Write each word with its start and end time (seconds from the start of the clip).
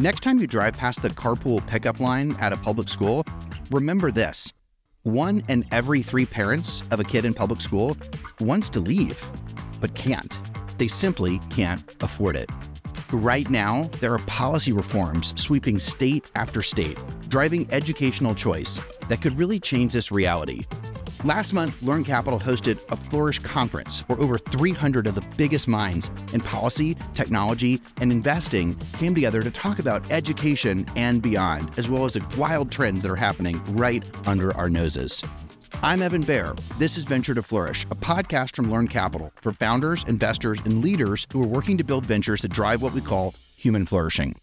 Next 0.00 0.20
time 0.20 0.38
you 0.38 0.46
drive 0.46 0.74
past 0.74 1.02
the 1.02 1.10
carpool 1.10 1.66
pickup 1.66 1.98
line 1.98 2.36
at 2.38 2.52
a 2.52 2.56
public 2.56 2.88
school, 2.88 3.24
remember 3.72 4.12
this 4.12 4.52
one 5.02 5.42
in 5.48 5.64
every 5.72 6.02
three 6.02 6.24
parents 6.24 6.84
of 6.92 7.00
a 7.00 7.04
kid 7.04 7.24
in 7.24 7.34
public 7.34 7.60
school 7.60 7.96
wants 8.38 8.70
to 8.70 8.78
leave, 8.78 9.20
but 9.80 9.96
can't. 9.96 10.38
They 10.78 10.86
simply 10.86 11.40
can't 11.50 11.82
afford 12.00 12.36
it. 12.36 12.48
Right 13.10 13.50
now, 13.50 13.90
there 13.98 14.14
are 14.14 14.20
policy 14.20 14.70
reforms 14.70 15.34
sweeping 15.34 15.80
state 15.80 16.30
after 16.36 16.62
state, 16.62 16.96
driving 17.26 17.66
educational 17.72 18.36
choice 18.36 18.80
that 19.08 19.20
could 19.20 19.36
really 19.36 19.58
change 19.58 19.94
this 19.94 20.12
reality. 20.12 20.64
Last 21.24 21.52
month, 21.52 21.82
Learn 21.82 22.04
Capital 22.04 22.38
hosted 22.38 22.78
a 22.92 22.96
Flourish 22.96 23.40
conference 23.40 24.02
where 24.02 24.20
over 24.20 24.38
300 24.38 25.08
of 25.08 25.16
the 25.16 25.24
biggest 25.36 25.66
minds 25.66 26.12
in 26.32 26.40
policy, 26.40 26.96
technology, 27.12 27.82
and 28.00 28.12
investing 28.12 28.76
came 28.98 29.16
together 29.16 29.42
to 29.42 29.50
talk 29.50 29.80
about 29.80 30.08
education 30.12 30.86
and 30.94 31.20
beyond, 31.20 31.76
as 31.76 31.90
well 31.90 32.04
as 32.04 32.12
the 32.12 32.24
wild 32.36 32.70
trends 32.70 33.02
that 33.02 33.10
are 33.10 33.16
happening 33.16 33.60
right 33.74 34.04
under 34.28 34.56
our 34.56 34.70
noses. 34.70 35.20
I'm 35.82 36.02
Evan 36.02 36.22
Baehr. 36.22 36.56
This 36.78 36.96
is 36.96 37.04
Venture 37.04 37.34
to 37.34 37.42
Flourish, 37.42 37.82
a 37.90 37.96
podcast 37.96 38.54
from 38.54 38.70
Learn 38.70 38.86
Capital 38.86 39.32
for 39.34 39.52
founders, 39.52 40.04
investors, 40.06 40.60
and 40.64 40.84
leaders 40.84 41.26
who 41.32 41.42
are 41.42 41.48
working 41.48 41.76
to 41.78 41.84
build 41.84 42.06
ventures 42.06 42.42
to 42.42 42.48
drive 42.48 42.80
what 42.80 42.92
we 42.92 43.00
call 43.00 43.34
human 43.56 43.86
flourishing. 43.86 44.36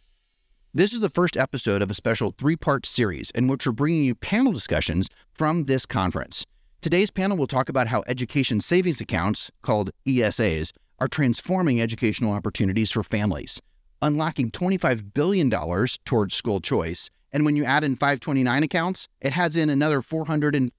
This 0.73 0.91
is 0.91 0.99
the 0.99 1.07
first 1.07 1.37
episode 1.37 1.81
of 1.81 1.89
a 1.89 1.93
special 1.93 2.35
three 2.37 2.57
part 2.57 2.85
series 2.85 3.29
in 3.31 3.47
which 3.47 3.65
we're 3.65 3.71
bringing 3.71 4.03
you 4.03 4.13
panel 4.13 4.51
discussions 4.51 5.07
from 5.33 5.67
this 5.67 5.85
conference. 5.85 6.45
Today's 6.85 7.09
panel 7.09 7.35
will 7.35 7.47
talk 7.47 7.67
about 7.67 7.87
how 7.87 8.03
education 8.05 8.61
savings 8.61 9.01
accounts, 9.01 9.49
called 9.63 9.89
ESAs, 10.05 10.71
are 10.99 11.07
transforming 11.07 11.81
educational 11.81 12.31
opportunities 12.31 12.91
for 12.91 13.01
families, 13.01 13.59
unlocking 14.03 14.51
$25 14.51 15.11
billion 15.15 15.49
towards 15.49 16.35
school 16.35 16.61
choice. 16.61 17.09
And 17.33 17.43
when 17.43 17.55
you 17.55 17.65
add 17.65 17.83
in 17.83 17.95
529 17.95 18.61
accounts, 18.61 19.07
it 19.19 19.35
adds 19.35 19.55
in 19.55 19.71
another 19.71 19.99
$450 20.03 20.69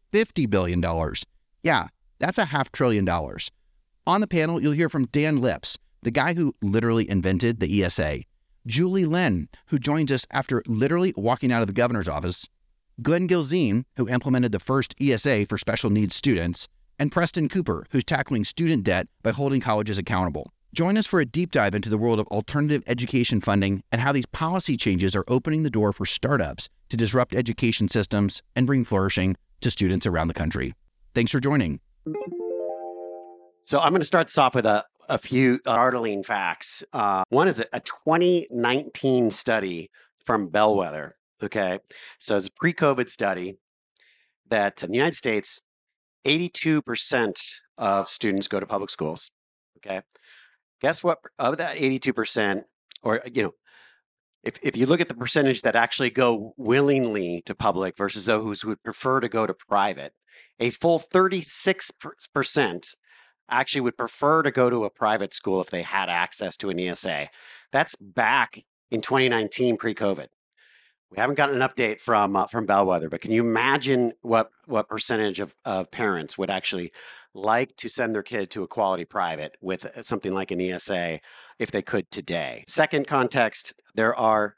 billion. 0.49 1.13
Yeah, 1.65 1.89
that's 2.21 2.39
a 2.39 2.45
half 2.45 2.71
trillion 2.71 3.05
dollars. 3.05 3.51
On 4.07 4.21
the 4.21 4.29
panel, 4.29 4.63
you'll 4.63 4.71
hear 4.75 4.89
from 4.89 5.07
Dan 5.07 5.39
Lips, 5.41 5.77
the 6.05 6.13
guy 6.13 6.35
who 6.35 6.55
literally 6.63 7.11
invented 7.11 7.59
the 7.59 7.83
ESA, 7.83 8.21
Julie 8.65 9.07
Linn, 9.07 9.49
who 9.67 9.79
joins 9.81 10.13
us 10.13 10.25
after 10.31 10.63
literally 10.69 11.13
walking 11.17 11.51
out 11.51 11.63
of 11.63 11.67
the 11.67 11.73
governor's 11.73 12.07
office, 12.07 12.49
Glenn 13.03 13.29
Gilzean, 13.29 13.85
who 13.97 14.09
implemented 14.09 14.53
the 14.53 14.59
first 14.59 14.95
ESA 14.99 15.45
for 15.47 15.59
special 15.59 15.91
needs 15.91 16.17
students, 16.17 16.67
and 16.99 17.13
Preston 17.13 17.47
Cooper, 17.47 17.87
who's 17.91 18.05
tackling 18.05 18.43
student 18.43 18.85
debt 18.85 19.07
by 19.23 19.33
holding 19.33 19.61
colleges 19.61 19.99
accountable. 19.99 20.51
Join 20.73 20.97
us 20.97 21.07
for 21.07 21.21
a 21.21 21.27
deep 21.27 21.53
dive 21.53 21.75
into 21.75 21.91
the 21.91 21.99
world 21.99 22.19
of 22.19 22.27
alternative 22.29 22.83
education 22.87 23.43
funding 23.43 23.83
and 23.93 24.01
how 24.01 24.13
these 24.13 24.25
policy 24.25 24.79
changes 24.79 25.15
are 25.15 25.25
opening 25.29 25.63
the 25.63 25.71
door 25.71 25.93
for 25.93 26.07
startups 26.07 26.71
to 26.89 26.97
disrupt 26.97 27.35
education 27.35 27.87
systems 27.87 28.43
and 28.55 28.67
bring 28.67 28.83
flourishing 28.83 29.37
to 29.61 29.71
students 29.71 30.07
around 30.07 30.29
the 30.29 30.35
country. 30.35 30.75
Thanks 31.15 31.33
for 31.33 31.41
joining. 31.41 31.81
So, 33.61 33.79
I'm 33.79 33.91
going 33.91 34.01
to 34.01 34.07
start 34.07 34.29
this 34.29 34.39
off 34.39 34.55
with 34.55 34.65
a, 34.65 34.87
a 35.11 35.19
few 35.19 35.59
startling 35.59 36.23
facts. 36.23 36.83
Uh, 36.95 37.25
one 37.29 37.49
is 37.49 37.61
a, 37.61 37.67
a 37.75 37.81
2019 37.81 39.31
study 39.31 39.91
from 40.25 40.49
Bellwether 40.49 41.17
Okay. 41.43 41.79
So 42.19 42.37
it's 42.37 42.47
a 42.49 42.53
pre 42.53 42.73
COVID 42.73 43.11
study 43.11 43.59
that 44.49 44.83
in 44.83 44.91
the 44.91 44.97
United 44.97 45.17
States, 45.17 45.61
82% 46.27 47.35
of 47.79 48.09
students 48.09 48.49
go 48.49 48.61
to 48.61 48.67
public 48.67 48.91
schools. 48.91 49.31
Okay. 49.79 50.03
Guess 50.81 51.03
what? 51.03 51.19
Of 51.39 51.59
that 51.59 51.77
82%, 51.77 52.65
or, 53.03 53.21
you 53.33 53.45
know, 53.45 53.55
if, 54.43 54.59
if 54.63 54.77
you 54.77 54.87
look 54.87 55.01
at 55.01 55.09
the 55.09 55.15
percentage 55.15 55.63
that 55.63 55.75
actually 55.75 56.11
go 56.11 56.55
willingly 56.57 57.43
to 57.47 57.55
public 57.55 57.97
versus 57.97 58.27
those 58.27 58.61
who 58.61 58.69
would 58.69 58.83
prefer 58.83 59.21
to 59.21 59.29
go 59.29 59.47
to 59.47 59.55
private, 59.55 60.13
a 60.61 60.71
full 60.71 61.01
36% 61.01 62.95
actually 63.49 63.81
would 63.81 63.97
prefer 63.97 64.43
to 64.43 64.51
go 64.51 64.71
to 64.71 64.85
a 64.85 64.91
private 64.91 65.33
school 65.35 65.61
if 65.61 65.71
they 65.71 65.83
had 65.83 66.09
access 66.09 66.57
to 66.59 66.71
an 66.71 66.79
ESA. 66.79 67.29
That's 67.73 67.97
back 67.97 68.65
in 68.91 69.01
2019 69.01 69.77
pre 69.77 69.95
COVID. 69.95 70.29
We 71.17 71.21
haven't 71.23 71.37
gotten 71.37 71.63
an 71.63 71.67
update 71.67 71.99
from 71.99 72.37
uh, 72.37 72.47
from 72.47 72.67
Bellwether, 72.67 73.09
but 73.09 73.23
can 73.23 73.33
you 73.33 73.41
imagine 73.41 74.13
what 74.21 74.51
what 74.67 74.87
percentage 74.87 75.41
of, 75.41 75.55
of 75.65 75.91
parents 75.91 76.37
would 76.37 76.51
actually 76.51 76.93
like 77.33 77.75
to 77.77 77.89
send 77.89 78.15
their 78.15 78.23
kid 78.23 78.51
to 78.51 78.65
a 78.65 78.69
quality 78.69 79.07
private 79.07 79.57
with 79.63 79.87
uh, 79.87 80.03
something 80.03 80.35
like 80.35 80.51
an 80.51 80.61
ESA 80.61 81.21
if 81.59 81.71
they 81.71 81.81
could 81.81 82.11
today? 82.11 82.65
Second 82.69 83.07
context, 83.07 83.73
there 83.95 84.15
are 84.15 84.57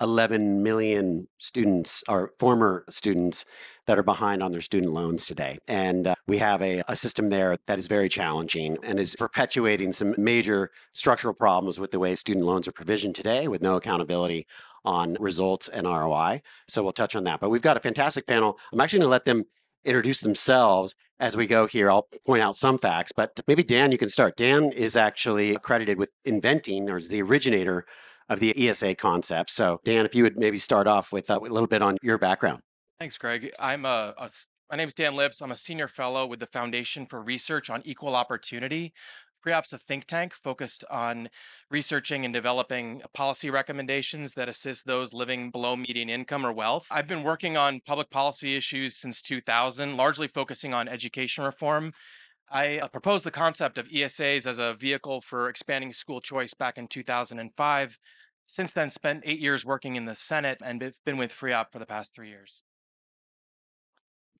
11 0.00 0.62
million 0.62 1.26
students 1.38 2.04
or 2.08 2.30
former 2.38 2.84
students 2.88 3.44
that 3.86 3.98
are 3.98 4.02
behind 4.04 4.42
on 4.42 4.52
their 4.52 4.60
student 4.60 4.92
loans 4.92 5.26
today. 5.26 5.58
And 5.66 6.08
uh, 6.08 6.14
we 6.26 6.38
have 6.38 6.60
a, 6.60 6.82
a 6.86 6.94
system 6.94 7.30
there 7.30 7.56
that 7.66 7.78
is 7.78 7.86
very 7.86 8.08
challenging 8.08 8.76
and 8.82 9.00
is 9.00 9.16
perpetuating 9.16 9.92
some 9.92 10.14
major 10.18 10.70
structural 10.92 11.34
problems 11.34 11.80
with 11.80 11.92
the 11.92 11.98
way 11.98 12.14
student 12.14 12.44
loans 12.44 12.68
are 12.68 12.72
provisioned 12.72 13.14
today 13.14 13.48
with 13.48 13.62
no 13.62 13.76
accountability 13.76 14.46
on 14.86 15.16
results 15.20 15.68
and 15.68 15.86
ROI. 15.86 16.40
So 16.68 16.82
we'll 16.82 16.92
touch 16.92 17.16
on 17.16 17.24
that. 17.24 17.40
But 17.40 17.50
we've 17.50 17.60
got 17.60 17.76
a 17.76 17.80
fantastic 17.80 18.26
panel. 18.26 18.58
I'm 18.72 18.80
actually 18.80 19.00
going 19.00 19.08
to 19.08 19.10
let 19.10 19.24
them 19.24 19.44
introduce 19.84 20.20
themselves 20.20 20.94
as 21.20 21.36
we 21.36 21.46
go 21.46 21.66
here. 21.66 21.90
I'll 21.90 22.08
point 22.26 22.42
out 22.42 22.56
some 22.56 22.78
facts, 22.78 23.12
but 23.14 23.38
maybe 23.46 23.62
Dan, 23.62 23.92
you 23.92 23.98
can 23.98 24.08
start. 24.08 24.36
Dan 24.36 24.72
is 24.72 24.96
actually 24.96 25.56
credited 25.58 25.98
with 25.98 26.10
inventing 26.24 26.88
or 26.88 26.96
is 26.96 27.08
the 27.08 27.22
originator 27.22 27.84
of 28.28 28.40
the 28.40 28.68
ESA 28.68 28.94
concept. 28.94 29.50
So, 29.50 29.80
Dan, 29.84 30.04
if 30.06 30.14
you 30.14 30.22
would 30.24 30.36
maybe 30.36 30.58
start 30.58 30.86
off 30.86 31.12
with, 31.12 31.30
uh, 31.30 31.38
a 31.38 31.40
little 31.40 31.68
bit 31.68 31.82
on 31.82 31.96
your 32.02 32.18
background. 32.18 32.60
Thanks, 32.98 33.18
Greg. 33.18 33.50
I'm 33.58 33.84
a, 33.84 34.14
a 34.18 34.30
my 34.70 34.76
name 34.76 34.88
is 34.88 34.94
Dan 34.94 35.14
Lips. 35.14 35.40
I'm 35.42 35.52
a 35.52 35.56
senior 35.56 35.86
fellow 35.86 36.26
with 36.26 36.40
the 36.40 36.46
Foundation 36.46 37.06
for 37.06 37.22
Research 37.22 37.70
on 37.70 37.82
Equal 37.84 38.16
Opportunity, 38.16 38.92
FREOPP's 39.46 39.72
a 39.72 39.78
think 39.78 40.06
tank 40.06 40.34
focused 40.34 40.84
on 40.90 41.28
researching 41.70 42.24
and 42.24 42.34
developing 42.34 43.00
policy 43.14 43.48
recommendations 43.48 44.34
that 44.34 44.48
assist 44.48 44.86
those 44.86 45.14
living 45.14 45.52
below 45.52 45.76
median 45.76 46.10
income 46.10 46.44
or 46.44 46.52
wealth. 46.52 46.86
I've 46.90 47.06
been 47.06 47.22
working 47.22 47.56
on 47.56 47.80
public 47.86 48.10
policy 48.10 48.56
issues 48.56 48.96
since 48.96 49.22
2000, 49.22 49.96
largely 49.96 50.26
focusing 50.26 50.74
on 50.74 50.88
education 50.88 51.44
reform. 51.44 51.92
I 52.50 52.78
uh, 52.78 52.88
proposed 52.88 53.24
the 53.24 53.30
concept 53.30 53.78
of 53.78 53.88
ESAs 53.88 54.48
as 54.48 54.58
a 54.58 54.74
vehicle 54.74 55.20
for 55.20 55.48
expanding 55.48 55.92
school 55.92 56.20
choice 56.20 56.52
back 56.52 56.76
in 56.76 56.88
2005. 56.88 57.98
Since 58.46 58.72
then, 58.72 58.90
spent 58.90 59.22
eight 59.24 59.40
years 59.40 59.64
working 59.64 59.94
in 59.94 60.06
the 60.06 60.14
Senate 60.16 60.58
and 60.64 60.92
been 61.04 61.16
with 61.16 61.32
FREOPP 61.32 61.70
for 61.70 61.78
the 61.78 61.86
past 61.86 62.14
three 62.14 62.30
years. 62.30 62.62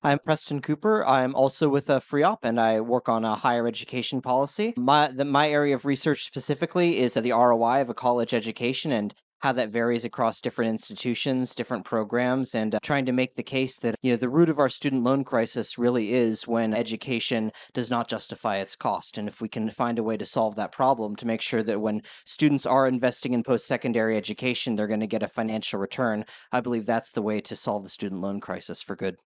I'm 0.07 0.19
Preston 0.19 0.61
Cooper. 0.61 1.05
I'm 1.05 1.35
also 1.35 1.67
with 1.67 1.89
a 1.89 1.99
FREOPP 1.99 2.37
and 2.43 2.61
I 2.61 2.79
work 2.79 3.09
on 3.09 3.25
a 3.25 3.35
higher 3.35 3.67
education 3.67 4.21
policy. 4.21 4.73
My 4.77 5.11
the, 5.11 5.25
my 5.25 5.49
area 5.49 5.75
of 5.75 5.83
research 5.83 6.23
specifically 6.23 6.99
is 6.99 7.15
the 7.15 7.33
ROI 7.33 7.81
of 7.81 7.89
a 7.89 7.93
college 7.93 8.33
education 8.33 8.93
and 8.93 9.13
how 9.39 9.51
that 9.51 9.67
varies 9.67 10.05
across 10.05 10.39
different 10.39 10.71
institutions, 10.71 11.53
different 11.53 11.83
programs, 11.83 12.55
and 12.55 12.73
uh, 12.73 12.79
trying 12.81 13.05
to 13.05 13.11
make 13.11 13.35
the 13.35 13.43
case 13.43 13.79
that 13.79 13.95
you 14.01 14.11
know 14.11 14.15
the 14.15 14.29
root 14.29 14.49
of 14.49 14.59
our 14.59 14.69
student 14.69 15.03
loan 15.03 15.25
crisis 15.25 15.77
really 15.77 16.13
is 16.13 16.47
when 16.47 16.73
education 16.73 17.51
does 17.73 17.91
not 17.91 18.07
justify 18.07 18.55
its 18.55 18.77
cost. 18.77 19.17
And 19.17 19.27
if 19.27 19.41
we 19.41 19.49
can 19.49 19.69
find 19.69 19.99
a 19.99 20.03
way 20.03 20.15
to 20.15 20.25
solve 20.25 20.55
that 20.55 20.71
problem, 20.71 21.17
to 21.17 21.27
make 21.27 21.41
sure 21.41 21.63
that 21.63 21.81
when 21.81 22.01
students 22.25 22.65
are 22.65 22.87
investing 22.87 23.33
in 23.33 23.43
post-secondary 23.43 24.15
education, 24.15 24.77
they're 24.77 24.87
going 24.87 25.01
to 25.01 25.05
get 25.05 25.21
a 25.21 25.27
financial 25.27 25.81
return, 25.81 26.23
I 26.53 26.61
believe 26.61 26.85
that's 26.85 27.11
the 27.11 27.21
way 27.21 27.41
to 27.41 27.57
solve 27.57 27.83
the 27.83 27.89
student 27.89 28.21
loan 28.21 28.39
crisis 28.39 28.81
for 28.81 28.95
good. 28.95 29.17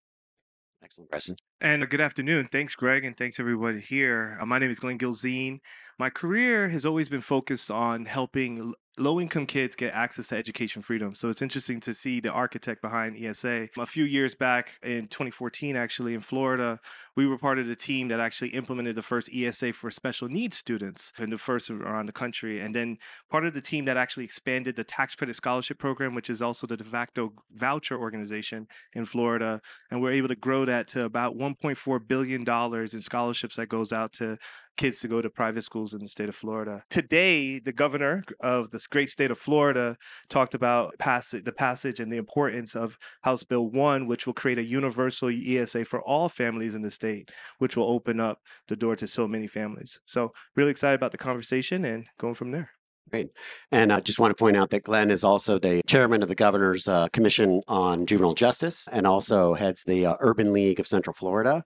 Excellent, 0.83 1.11
Preston. 1.11 1.35
And 1.59 1.83
uh, 1.83 1.85
good 1.85 2.01
afternoon. 2.01 2.49
Thanks, 2.51 2.75
Greg, 2.75 3.05
and 3.05 3.15
thanks 3.15 3.39
everybody 3.39 3.79
here. 3.81 4.37
Uh, 4.41 4.45
my 4.45 4.57
name 4.57 4.71
is 4.71 4.79
Glenn 4.79 4.97
Gilzean. 4.97 5.59
My 6.01 6.09
career 6.09 6.69
has 6.69 6.83
always 6.83 7.09
been 7.09 7.21
focused 7.21 7.69
on 7.69 8.05
helping 8.05 8.73
low 8.97 9.21
income 9.21 9.45
kids 9.45 9.75
get 9.75 9.93
access 9.93 10.29
to 10.29 10.35
education 10.35 10.81
freedom. 10.81 11.13
So 11.13 11.29
it's 11.29 11.43
interesting 11.43 11.79
to 11.81 11.93
see 11.93 12.19
the 12.19 12.31
architect 12.31 12.81
behind 12.81 13.23
ESA. 13.23 13.69
A 13.77 13.85
few 13.85 14.03
years 14.03 14.33
back 14.33 14.71
in 14.81 15.07
2014, 15.07 15.75
actually, 15.75 16.15
in 16.15 16.21
Florida, 16.21 16.79
we 17.15 17.27
were 17.27 17.37
part 17.37 17.59
of 17.59 17.67
the 17.67 17.75
team 17.75 18.07
that 18.07 18.19
actually 18.19 18.49
implemented 18.49 18.95
the 18.95 19.03
first 19.03 19.29
ESA 19.31 19.73
for 19.73 19.91
special 19.91 20.27
needs 20.27 20.57
students 20.57 21.13
and 21.19 21.31
the 21.31 21.37
first 21.37 21.69
around 21.69 22.07
the 22.07 22.11
country. 22.11 22.61
And 22.61 22.75
then 22.75 22.97
part 23.29 23.45
of 23.45 23.53
the 23.53 23.61
team 23.61 23.85
that 23.85 23.95
actually 23.95 24.25
expanded 24.25 24.75
the 24.75 24.83
tax 24.83 25.13
credit 25.13 25.35
scholarship 25.35 25.77
program, 25.77 26.15
which 26.15 26.31
is 26.31 26.41
also 26.41 26.65
the 26.65 26.77
de 26.77 26.83
facto 26.83 27.31
voucher 27.53 27.97
organization 27.99 28.67
in 28.93 29.05
Florida. 29.05 29.61
And 29.91 30.01
we're 30.01 30.13
able 30.13 30.29
to 30.29 30.35
grow 30.35 30.65
that 30.65 30.87
to 30.89 31.05
about 31.05 31.37
$1.4 31.37 32.07
billion 32.07 32.41
in 32.41 33.01
scholarships 33.01 33.55
that 33.57 33.67
goes 33.67 33.93
out 33.93 34.13
to 34.13 34.39
kids 34.81 34.99
to 34.99 35.07
go 35.07 35.21
to 35.21 35.29
private 35.29 35.63
schools 35.63 35.93
in 35.93 35.99
the 35.99 36.09
state 36.09 36.27
of 36.27 36.35
Florida. 36.35 36.83
Today, 36.89 37.59
the 37.59 37.71
governor 37.71 38.23
of 38.39 38.71
this 38.71 38.87
great 38.87 39.11
state 39.11 39.29
of 39.29 39.37
Florida 39.37 39.95
talked 40.27 40.55
about 40.55 40.95
the 40.97 41.53
passage 41.55 41.99
and 41.99 42.11
the 42.11 42.17
importance 42.17 42.75
of 42.75 42.97
House 43.21 43.43
Bill 43.43 43.69
1, 43.69 44.07
which 44.07 44.25
will 44.25 44.33
create 44.33 44.57
a 44.57 44.63
universal 44.63 45.29
ESA 45.29 45.85
for 45.85 46.01
all 46.01 46.29
families 46.29 46.73
in 46.73 46.81
the 46.81 46.89
state, 46.89 47.29
which 47.59 47.77
will 47.77 47.83
open 47.83 48.19
up 48.19 48.39
the 48.69 48.75
door 48.75 48.95
to 48.95 49.07
so 49.07 49.27
many 49.27 49.45
families. 49.45 49.99
So, 50.07 50.31
really 50.55 50.71
excited 50.71 50.95
about 50.95 51.11
the 51.11 51.19
conversation 51.19 51.85
and 51.85 52.07
going 52.19 52.33
from 52.33 52.49
there. 52.49 52.71
Great. 53.11 53.29
And 53.71 53.93
I 53.93 53.99
just 53.99 54.17
want 54.17 54.35
to 54.35 54.41
point 54.41 54.57
out 54.57 54.71
that 54.71 54.83
Glenn 54.83 55.11
is 55.11 55.23
also 55.23 55.59
the 55.59 55.83
chairman 55.85 56.23
of 56.23 56.29
the 56.29 56.35
governor's 56.35 56.87
uh, 56.87 57.07
commission 57.09 57.61
on 57.67 58.07
juvenile 58.07 58.33
justice 58.33 58.87
and 58.91 59.05
also 59.05 59.53
heads 59.53 59.83
the 59.83 60.07
uh, 60.07 60.15
Urban 60.21 60.53
League 60.53 60.79
of 60.79 60.87
Central 60.87 61.13
Florida 61.13 61.63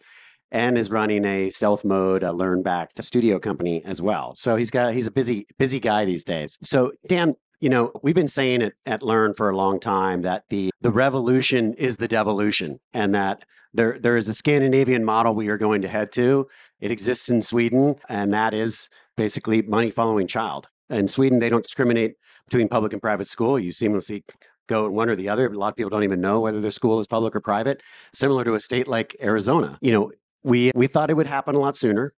and 0.52 0.78
is 0.78 0.90
running 0.90 1.26
a 1.26 1.50
stealth 1.50 1.84
mode 1.84 2.24
a 2.24 2.32
learn 2.32 2.62
back 2.62 2.94
to 2.94 3.04
studio 3.04 3.40
company 3.40 3.84
as 3.86 4.02
well. 4.02 4.34
So 4.36 4.56
he's 4.56 4.72
got 4.72 4.94
he's 4.94 5.08
a 5.08 5.12
busy 5.12 5.48
busy 5.58 5.80
guy 5.80 6.06
these 6.06 6.24
days. 6.24 6.58
So 6.62 6.92
Dan, 7.08 7.36
you 7.60 7.70
know, 7.70 7.92
we've 8.04 8.16
been 8.16 8.28
saying 8.28 8.62
it 8.62 8.74
at 8.86 9.04
Learn 9.04 9.34
for 9.34 9.50
a 9.50 9.58
long 9.58 9.80
time 9.80 10.22
that 10.24 10.44
the 10.50 10.72
the 10.82 10.92
revolution 10.92 11.74
is 11.74 11.98
the 11.98 12.08
devolution 12.08 12.80
and 12.94 13.16
that 13.16 13.44
there 13.74 13.98
there 14.00 14.18
is 14.18 14.30
a 14.30 14.34
Scandinavian 14.34 15.04
model 15.04 15.36
we 15.36 15.50
are 15.50 15.58
going 15.58 15.82
to 15.82 15.88
head 15.88 16.12
to. 16.14 16.48
It 16.80 16.92
exists 16.92 17.30
in 17.30 17.42
Sweden 17.42 17.96
and 18.10 18.34
that 18.34 18.54
is 18.54 18.90
basically 19.18 19.62
money 19.62 19.92
following 19.92 20.28
child. 20.28 20.70
In 20.90 21.08
Sweden, 21.08 21.40
they 21.40 21.50
don't 21.50 21.64
discriminate 21.64 22.14
between 22.48 22.68
public 22.68 22.94
and 22.94 23.02
private 23.02 23.28
school. 23.28 23.58
You 23.58 23.72
seamlessly 23.72 24.24
go 24.68 24.86
in 24.86 24.94
one 24.94 25.10
or 25.10 25.16
the 25.16 25.30
other. 25.30 25.48
A 25.48 25.58
lot 25.58 25.70
of 25.70 25.76
people 25.76 25.90
don't 25.90 26.04
even 26.04 26.22
know 26.22 26.40
whether 26.40 26.62
their 26.62 26.72
school 26.72 27.00
is 27.00 27.08
public 27.08 27.36
or 27.36 27.42
private. 27.42 27.82
Similar 28.14 28.44
to 28.46 28.54
a 28.56 28.60
state 28.60 28.88
like 28.88 29.16
Arizona, 29.22 29.78
you 29.82 29.92
know, 29.92 30.12
we 30.46 30.72
we 30.76 30.88
thought 30.88 31.10
it 31.10 31.16
would 31.16 31.28
happen 31.28 31.56
a 31.56 31.60
lot 31.60 31.76
sooner. 31.76 32.14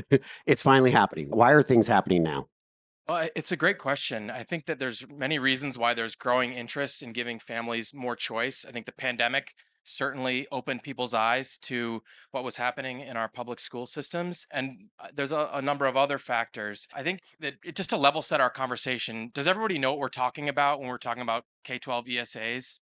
it's 0.46 0.62
finally 0.62 0.90
happening. 0.90 1.28
Why 1.30 1.52
are 1.52 1.62
things 1.62 1.86
happening 1.86 2.22
now? 2.22 2.48
Well, 3.08 3.28
it's 3.34 3.52
a 3.52 3.56
great 3.56 3.78
question. 3.78 4.30
I 4.30 4.42
think 4.42 4.66
that 4.66 4.78
there's 4.78 5.06
many 5.08 5.38
reasons 5.38 5.78
why 5.78 5.94
there's 5.94 6.14
growing 6.14 6.52
interest 6.52 7.02
in 7.02 7.12
giving 7.12 7.38
families 7.38 7.94
more 7.94 8.16
choice. 8.16 8.66
I 8.68 8.72
think 8.72 8.84
the 8.84 8.92
pandemic 8.92 9.54
certainly 9.84 10.46
opened 10.52 10.82
people's 10.82 11.14
eyes 11.14 11.56
to 11.58 12.02
what 12.32 12.44
was 12.44 12.56
happening 12.56 13.00
in 13.00 13.16
our 13.16 13.28
public 13.28 13.58
school 13.58 13.86
systems. 13.86 14.46
And 14.52 14.88
uh, 15.00 15.08
there's 15.14 15.32
a, 15.32 15.48
a 15.54 15.62
number 15.62 15.86
of 15.86 15.96
other 15.96 16.18
factors. 16.18 16.86
I 16.94 17.02
think 17.02 17.20
that 17.40 17.54
it, 17.64 17.74
just 17.74 17.90
to 17.90 17.96
level 17.96 18.20
set 18.20 18.42
our 18.42 18.50
conversation, 18.50 19.30
does 19.32 19.48
everybody 19.48 19.78
know 19.78 19.92
what 19.92 20.00
we're 20.00 20.08
talking 20.08 20.50
about 20.50 20.80
when 20.80 20.88
we're 20.90 20.98
talking 20.98 21.22
about 21.22 21.44
K 21.64 21.78
12 21.78 22.06
ESAs? 22.06 22.80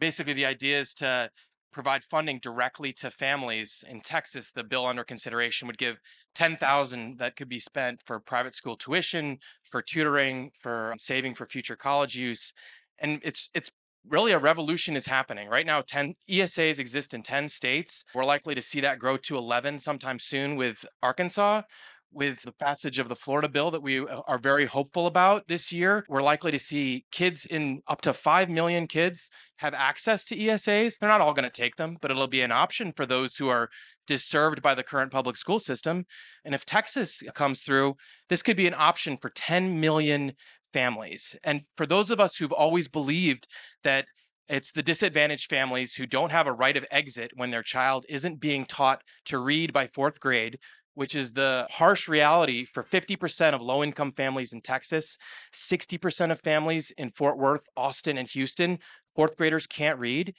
Basically, 0.00 0.32
the 0.32 0.46
idea 0.46 0.80
is 0.80 0.94
to 0.94 1.30
provide 1.72 2.04
funding 2.04 2.38
directly 2.40 2.92
to 2.94 3.10
families 3.10 3.84
in 3.88 4.00
Texas, 4.00 4.50
the 4.50 4.64
bill 4.64 4.86
under 4.86 5.04
consideration 5.04 5.66
would 5.66 5.78
give 5.78 6.00
10,000 6.34 7.18
that 7.18 7.36
could 7.36 7.48
be 7.48 7.58
spent 7.58 8.00
for 8.04 8.20
private 8.20 8.54
school 8.54 8.76
tuition, 8.76 9.38
for 9.64 9.82
tutoring, 9.82 10.50
for 10.60 10.94
saving 10.98 11.34
for 11.34 11.46
future 11.46 11.76
college 11.76 12.16
use. 12.16 12.52
And 12.98 13.20
it's 13.24 13.48
it's 13.54 13.70
really 14.08 14.32
a 14.32 14.38
revolution 14.38 14.96
is 14.96 15.06
happening. 15.06 15.48
Right 15.48 15.66
now 15.66 15.82
10 15.86 16.14
esas 16.28 16.78
exist 16.78 17.14
in 17.14 17.22
10 17.22 17.48
states. 17.48 18.04
We're 18.14 18.24
likely 18.24 18.54
to 18.54 18.62
see 18.62 18.80
that 18.80 18.98
grow 18.98 19.16
to 19.18 19.36
11 19.36 19.78
sometime 19.78 20.18
soon 20.18 20.56
with 20.56 20.84
arkansas 21.02 21.62
with 22.12 22.42
the 22.42 22.52
passage 22.52 22.98
of 22.98 23.08
the 23.08 23.16
Florida 23.16 23.48
bill 23.48 23.70
that 23.70 23.82
we 23.82 24.00
uh, 24.00 24.20
are 24.26 24.38
very 24.38 24.66
hopeful 24.66 25.06
about 25.06 25.46
this 25.48 25.72
year, 25.72 26.04
we're 26.08 26.22
likely 26.22 26.50
to 26.50 26.58
see 26.58 27.04
kids 27.12 27.46
in 27.46 27.82
up 27.86 28.00
to 28.02 28.12
5 28.12 28.50
million 28.50 28.86
kids 28.86 29.30
have 29.56 29.74
access 29.74 30.24
to 30.26 30.36
ESAs. 30.36 30.98
They're 30.98 31.08
not 31.08 31.20
all 31.20 31.34
going 31.34 31.48
to 31.48 31.50
take 31.50 31.76
them, 31.76 31.98
but 32.00 32.10
it'll 32.10 32.26
be 32.26 32.40
an 32.40 32.52
option 32.52 32.92
for 32.92 33.06
those 33.06 33.36
who 33.36 33.48
are 33.48 33.68
disserved 34.06 34.62
by 34.62 34.74
the 34.74 34.82
current 34.82 35.12
public 35.12 35.36
school 35.36 35.58
system. 35.58 36.04
And 36.44 36.54
if 36.54 36.64
Texas 36.64 37.22
comes 37.34 37.62
through, 37.62 37.96
this 38.28 38.42
could 38.42 38.56
be 38.56 38.66
an 38.66 38.74
option 38.76 39.16
for 39.16 39.30
10 39.30 39.80
million 39.80 40.32
families. 40.72 41.36
And 41.44 41.62
for 41.76 41.86
those 41.86 42.10
of 42.10 42.20
us 42.20 42.36
who've 42.36 42.52
always 42.52 42.88
believed 42.88 43.46
that 43.84 44.06
it's 44.48 44.72
the 44.72 44.82
disadvantaged 44.82 45.48
families 45.48 45.94
who 45.94 46.06
don't 46.06 46.32
have 46.32 46.48
a 46.48 46.52
right 46.52 46.76
of 46.76 46.84
exit 46.90 47.30
when 47.36 47.52
their 47.52 47.62
child 47.62 48.04
isn't 48.08 48.40
being 48.40 48.64
taught 48.64 49.02
to 49.26 49.38
read 49.38 49.72
by 49.72 49.86
fourth 49.86 50.18
grade, 50.18 50.58
which 50.94 51.14
is 51.14 51.32
the 51.32 51.66
harsh 51.70 52.08
reality 52.08 52.64
for 52.64 52.82
50% 52.82 53.54
of 53.54 53.60
low 53.60 53.82
income 53.82 54.10
families 54.10 54.52
in 54.52 54.60
Texas, 54.60 55.16
60% 55.54 56.30
of 56.30 56.40
families 56.40 56.92
in 56.98 57.10
Fort 57.10 57.38
Worth, 57.38 57.66
Austin, 57.76 58.18
and 58.18 58.28
Houston. 58.28 58.78
Fourth 59.14 59.36
graders 59.36 59.66
can't 59.66 59.98
read. 59.98 60.34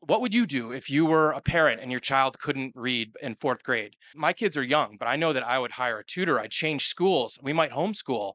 What 0.00 0.20
would 0.20 0.34
you 0.34 0.46
do 0.46 0.72
if 0.72 0.90
you 0.90 1.06
were 1.06 1.32
a 1.32 1.40
parent 1.40 1.80
and 1.80 1.90
your 1.90 2.00
child 2.00 2.38
couldn't 2.38 2.72
read 2.76 3.12
in 3.22 3.34
fourth 3.34 3.64
grade? 3.64 3.94
My 4.14 4.32
kids 4.32 4.56
are 4.56 4.62
young, 4.62 4.96
but 4.98 5.08
I 5.08 5.16
know 5.16 5.32
that 5.32 5.46
I 5.46 5.58
would 5.58 5.72
hire 5.72 5.98
a 5.98 6.04
tutor. 6.04 6.38
I'd 6.38 6.50
change 6.50 6.86
schools. 6.86 7.38
We 7.42 7.52
might 7.52 7.72
homeschool. 7.72 8.34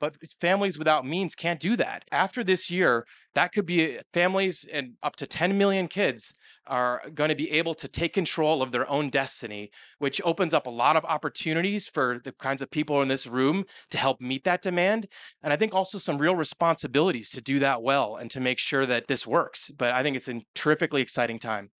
But 0.00 0.16
families 0.40 0.78
without 0.78 1.06
means 1.06 1.34
can't 1.34 1.60
do 1.60 1.76
that. 1.76 2.04
After 2.10 2.42
this 2.42 2.70
year, 2.70 3.06
that 3.34 3.52
could 3.52 3.66
be 3.66 3.98
uh, 3.98 4.02
families 4.14 4.64
and 4.72 4.94
up 5.02 5.16
to 5.16 5.26
10 5.26 5.58
million 5.58 5.88
kids 5.88 6.34
are 6.66 7.02
going 7.14 7.30
to 7.30 7.34
be 7.34 7.50
able 7.50 7.74
to 7.74 7.88
take 7.88 8.12
control 8.12 8.62
of 8.62 8.70
their 8.72 8.88
own 8.90 9.10
destiny, 9.10 9.70
which 9.98 10.20
opens 10.24 10.54
up 10.54 10.66
a 10.66 10.70
lot 10.70 10.96
of 10.96 11.04
opportunities 11.04 11.88
for 11.88 12.20
the 12.22 12.32
kinds 12.32 12.62
of 12.62 12.70
people 12.70 13.02
in 13.02 13.08
this 13.08 13.26
room 13.26 13.64
to 13.90 13.98
help 13.98 14.20
meet 14.20 14.44
that 14.44 14.62
demand. 14.62 15.08
And 15.42 15.52
I 15.52 15.56
think 15.56 15.74
also 15.74 15.98
some 15.98 16.18
real 16.18 16.36
responsibilities 16.36 17.30
to 17.30 17.40
do 17.40 17.58
that 17.60 17.82
well 17.82 18.16
and 18.16 18.30
to 18.30 18.40
make 18.40 18.58
sure 18.58 18.86
that 18.86 19.08
this 19.08 19.26
works. 19.26 19.70
But 19.70 19.92
I 19.92 20.02
think 20.02 20.16
it's 20.16 20.28
a 20.28 20.40
terrifically 20.54 21.02
exciting 21.02 21.38
time. 21.38 21.70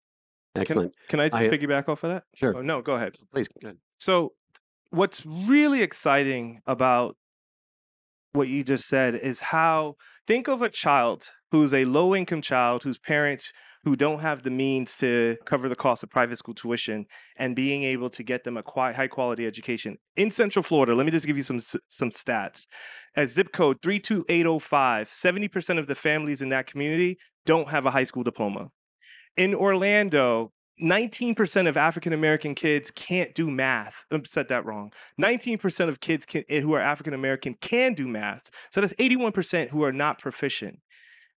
Excellent. 0.55 0.93
Can, 1.07 1.19
can 1.19 1.33
I, 1.33 1.43
I- 1.43 1.47
uh 1.47 1.51
piggyback 1.51 1.87
off 1.87 2.03
of 2.03 2.09
that? 2.11 2.23
Sure. 2.35 2.57
Oh, 2.57 2.61
no, 2.61 2.81
go 2.81 2.95
ahead. 2.95 3.15
Please. 3.33 3.47
Go 3.47 3.67
ahead. 3.67 3.77
So, 3.99 4.33
what's 4.89 5.25
really 5.25 5.81
exciting 5.81 6.59
about 6.67 7.15
what 8.33 8.47
you 8.47 8.63
just 8.63 8.87
said 8.87 9.15
is 9.15 9.39
how 9.39 9.95
think 10.27 10.47
of 10.47 10.61
a 10.61 10.69
child 10.69 11.29
who's 11.51 11.73
a 11.73 11.85
low 11.85 12.15
income 12.15 12.41
child 12.41 12.83
whose 12.83 12.97
parents 12.97 13.51
who 13.83 13.95
don't 13.95 14.19
have 14.19 14.43
the 14.43 14.51
means 14.51 14.97
to 14.97 15.37
cover 15.45 15.67
the 15.67 15.75
cost 15.75 16.03
of 16.03 16.09
private 16.09 16.37
school 16.37 16.53
tuition 16.53 17.05
and 17.37 17.55
being 17.55 17.83
able 17.83 18.09
to 18.09 18.23
get 18.23 18.43
them 18.43 18.57
a 18.57 18.63
qui- 18.63 18.93
high 18.93 19.07
quality 19.07 19.45
education 19.45 19.97
in 20.15 20.31
central 20.31 20.63
florida 20.63 20.95
let 20.95 21.05
me 21.05 21.11
just 21.11 21.25
give 21.25 21.37
you 21.37 21.43
some 21.43 21.61
some 21.89 22.09
stats 22.09 22.65
at 23.15 23.29
zip 23.29 23.51
code 23.51 23.81
32805 23.81 25.09
70% 25.09 25.79
of 25.79 25.87
the 25.87 25.95
families 25.95 26.41
in 26.41 26.49
that 26.49 26.67
community 26.67 27.17
don't 27.45 27.69
have 27.69 27.85
a 27.85 27.91
high 27.91 28.03
school 28.03 28.23
diploma 28.23 28.69
in 29.37 29.53
orlando 29.53 30.51
19% 30.81 31.67
of 31.67 31.77
African 31.77 32.11
American 32.11 32.55
kids 32.55 32.89
can't 32.89 33.35
do 33.35 33.51
math. 33.51 34.05
I 34.11 34.19
said 34.25 34.47
that 34.47 34.65
wrong. 34.65 34.91
19% 35.21 35.89
of 35.89 35.99
kids 35.99 36.25
can, 36.25 36.43
eh, 36.49 36.59
who 36.59 36.73
are 36.73 36.81
African 36.81 37.13
American 37.13 37.55
can 37.61 37.93
do 37.93 38.07
math. 38.07 38.49
So 38.71 38.81
that's 38.81 38.93
81% 38.93 39.69
who 39.69 39.83
are 39.83 39.91
not 39.91 40.19
proficient. 40.19 40.79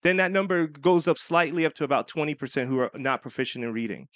Then 0.03 0.17
that 0.17 0.33
number 0.33 0.67
goes 0.67 1.09
up 1.09 1.19
slightly 1.19 1.65
up 1.65 1.75
to 1.75 1.85
about 1.85 2.09
20% 2.09 2.67
who 2.67 2.79
are 2.81 2.91
not 2.95 3.23
proficient 3.23 3.65
in 3.65 3.73
reading. 3.73 4.09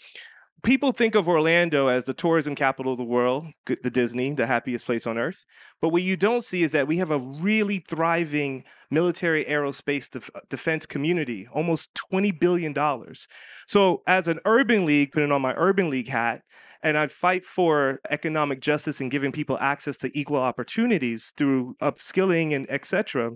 People 0.63 0.91
think 0.91 1.15
of 1.15 1.29
Orlando 1.29 1.87
as 1.87 2.05
the 2.05 2.15
tourism 2.15 2.55
capital 2.55 2.93
of 2.93 2.99
the 2.99 3.05
world, 3.05 3.47
the 3.67 3.91
Disney, 3.91 4.33
the 4.33 4.47
happiest 4.47 4.87
place 4.87 5.07
on 5.07 5.19
earth. 5.19 5.45
But 5.81 5.91
what 5.91 6.03
you 6.03 6.17
don't 6.17 6.43
see 6.43 6.63
is 6.63 6.73
that 6.73 6.89
we 6.89 6.97
have 6.97 7.11
a 7.11 7.19
really 7.19 7.85
thriving 7.87 8.65
military 8.91 9.45
aerospace 9.45 10.11
def- 10.11 10.31
uh, 10.35 10.41
defense 10.49 10.87
community, 10.87 11.47
almost 11.53 11.91
$20 12.11 12.39
billion. 12.41 12.75
So, 13.67 14.03
as 14.07 14.29
an 14.29 14.41
urban 14.45 14.87
league, 14.87 15.13
putting 15.13 15.31
on 15.31 15.43
my 15.43 15.55
urban 15.57 15.91
league 15.91 16.09
hat, 16.09 16.41
and 16.83 16.97
I 16.97 17.09
fight 17.09 17.45
for 17.45 18.01
economic 18.11 18.61
justice 18.61 19.01
and 19.01 19.11
giving 19.11 19.33
people 19.33 19.59
access 19.59 19.97
to 19.99 20.19
equal 20.19 20.41
opportunities 20.41 21.33
through 21.37 21.75
upskilling 21.83 22.55
and 22.55 22.71
etc. 22.71 23.33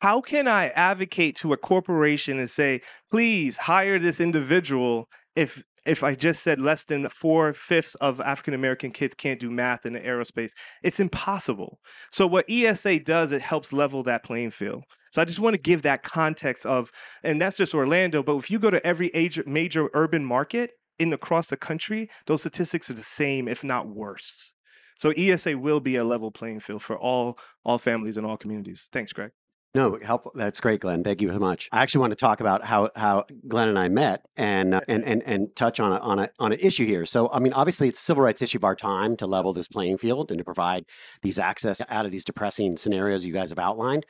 How 0.00 0.22
can 0.22 0.48
I 0.48 0.68
advocate 0.68 1.36
to 1.36 1.52
a 1.52 1.58
corporation 1.58 2.38
and 2.38 2.50
say, 2.50 2.80
please 3.10 3.58
hire 3.58 3.98
this 3.98 4.20
individual 4.20 5.08
if 5.36 5.62
if 5.86 6.02
I 6.02 6.14
just 6.14 6.42
said 6.42 6.60
less 6.60 6.84
than 6.84 7.08
four 7.08 7.54
fifths 7.54 7.94
of 7.96 8.20
African 8.20 8.52
American 8.52 8.90
kids 8.90 9.14
can't 9.14 9.40
do 9.40 9.50
math 9.50 9.86
in 9.86 9.94
the 9.94 10.00
aerospace? 10.00 10.52
It's 10.82 11.00
impossible. 11.00 11.80
So 12.10 12.26
what 12.26 12.48
ESA 12.50 13.00
does, 13.00 13.32
it 13.32 13.40
helps 13.40 13.72
level 13.72 14.02
that 14.02 14.22
playing 14.22 14.50
field. 14.50 14.84
So 15.10 15.22
I 15.22 15.24
just 15.24 15.40
want 15.40 15.54
to 15.54 15.60
give 15.60 15.82
that 15.82 16.02
context 16.02 16.66
of, 16.66 16.92
and 17.22 17.40
that's 17.40 17.56
just 17.56 17.74
Orlando. 17.74 18.22
But 18.22 18.36
if 18.36 18.50
you 18.50 18.58
go 18.58 18.70
to 18.70 18.86
every 18.86 19.10
major, 19.14 19.42
major 19.46 19.88
urban 19.94 20.24
market 20.24 20.72
in 20.98 21.12
across 21.12 21.46
the 21.48 21.56
country, 21.56 22.10
those 22.26 22.42
statistics 22.42 22.90
are 22.90 22.94
the 22.94 23.02
same, 23.02 23.48
if 23.48 23.64
not 23.64 23.88
worse. 23.88 24.52
So 24.98 25.10
ESA 25.10 25.56
will 25.56 25.80
be 25.80 25.96
a 25.96 26.04
level 26.04 26.30
playing 26.30 26.60
field 26.60 26.82
for 26.82 26.96
all 26.96 27.38
all 27.64 27.78
families 27.78 28.18
and 28.18 28.26
all 28.26 28.36
communities. 28.36 28.88
Thanks, 28.92 29.14
Greg. 29.14 29.32
No, 29.72 29.96
helpful. 30.02 30.32
That's 30.34 30.58
great, 30.58 30.80
Glenn. 30.80 31.04
Thank 31.04 31.20
you 31.20 31.28
so 31.28 31.38
much. 31.38 31.68
I 31.70 31.80
actually 31.80 32.00
want 32.00 32.10
to 32.10 32.16
talk 32.16 32.40
about 32.40 32.64
how 32.64 32.90
how 32.96 33.24
Glenn 33.46 33.68
and 33.68 33.78
I 33.78 33.88
met 33.88 34.26
and 34.36 34.74
uh, 34.74 34.80
and 34.88 35.04
and 35.04 35.22
and 35.24 35.54
touch 35.54 35.78
on 35.78 35.92
a 35.92 35.98
on 35.98 36.18
a 36.18 36.28
on 36.40 36.52
an 36.52 36.58
issue 36.60 36.84
here. 36.84 37.06
So, 37.06 37.30
I 37.32 37.38
mean, 37.38 37.52
obviously, 37.52 37.86
it's 37.86 38.00
a 38.00 38.02
civil 38.02 38.24
rights 38.24 38.42
issue 38.42 38.58
of 38.58 38.64
our 38.64 38.74
time 38.74 39.16
to 39.18 39.28
level 39.28 39.52
this 39.52 39.68
playing 39.68 39.98
field 39.98 40.32
and 40.32 40.38
to 40.38 40.44
provide 40.44 40.86
these 41.22 41.38
access 41.38 41.80
out 41.88 42.04
of 42.04 42.10
these 42.10 42.24
depressing 42.24 42.76
scenarios 42.76 43.24
you 43.24 43.32
guys 43.32 43.50
have 43.50 43.60
outlined. 43.60 44.06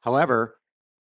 However, 0.00 0.56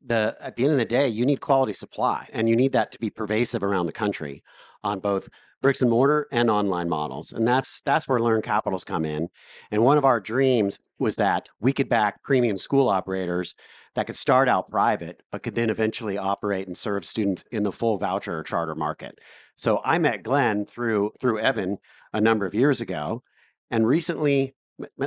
the 0.05 0.35
at 0.41 0.57
the 0.57 0.63
end 0.63 0.73
of 0.73 0.79
the 0.79 0.85
day, 0.85 1.07
you 1.07 1.25
need 1.25 1.39
quality 1.39 1.71
supply, 1.71 2.27
and 2.33 2.49
you 2.49 2.57
need 2.57 2.73
that 2.73 2.91
to 2.91 2.99
be 2.99 3.09
pervasive 3.09 3.63
around 3.63 3.85
the 3.85 3.93
country 3.93 4.43
on 4.83 4.99
both 4.99 5.29
bricks 5.61 5.81
and 5.81 5.89
mortar 5.89 6.27
and 6.33 6.49
online 6.49 6.89
models. 6.89 7.31
And 7.31 7.47
that's 7.47 7.81
that's 7.81 8.09
where 8.09 8.19
Learn 8.19 8.41
Capitals 8.41 8.83
come 8.83 9.05
in. 9.05 9.29
And 9.71 9.83
one 9.83 9.97
of 9.97 10.03
our 10.03 10.19
dreams 10.19 10.79
was 10.99 11.15
that 11.15 11.47
we 11.61 11.71
could 11.71 11.87
back 11.87 12.23
premium 12.23 12.57
school 12.57 12.89
operators 12.89 13.55
that 13.95 14.07
could 14.07 14.15
start 14.15 14.47
out 14.47 14.69
private, 14.69 15.21
but 15.31 15.43
could 15.43 15.55
then 15.55 15.69
eventually 15.69 16.17
operate 16.17 16.67
and 16.67 16.77
serve 16.77 17.05
students 17.05 17.43
in 17.51 17.63
the 17.63 17.71
full 17.71 17.97
voucher 17.97 18.39
or 18.39 18.43
charter 18.43 18.75
market. 18.75 19.19
So 19.55 19.81
I 19.83 19.97
met 19.97 20.23
Glenn 20.23 20.65
through 20.65 21.11
through 21.19 21.39
Evan 21.39 21.77
a 22.13 22.21
number 22.21 22.45
of 22.45 22.55
years 22.55 22.81
ago, 22.81 23.23
and 23.69 23.87
recently, 23.87 24.55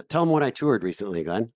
tell 0.09 0.23
him 0.23 0.29
what 0.31 0.43
I 0.43 0.51
toured 0.51 0.83
recently, 0.83 1.25
Glenn. 1.25 1.53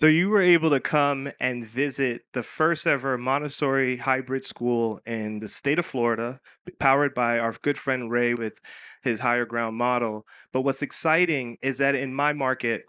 So 0.00 0.06
you 0.06 0.30
were 0.30 0.40
able 0.40 0.70
to 0.70 0.80
come 0.80 1.30
and 1.38 1.66
visit 1.66 2.22
the 2.32 2.42
first 2.42 2.86
ever 2.86 3.18
Montessori 3.18 3.98
hybrid 3.98 4.46
school 4.46 4.98
in 5.04 5.40
the 5.40 5.48
state 5.48 5.78
of 5.78 5.84
Florida, 5.84 6.40
powered 6.78 7.14
by 7.14 7.38
our 7.38 7.54
good 7.60 7.76
friend 7.76 8.10
Ray 8.10 8.32
with 8.32 8.54
his 9.02 9.20
higher 9.20 9.44
ground 9.44 9.76
model. 9.76 10.26
But 10.54 10.62
what's 10.62 10.80
exciting 10.80 11.58
is 11.60 11.76
that 11.78 11.94
in 11.94 12.14
my 12.14 12.32
market, 12.32 12.84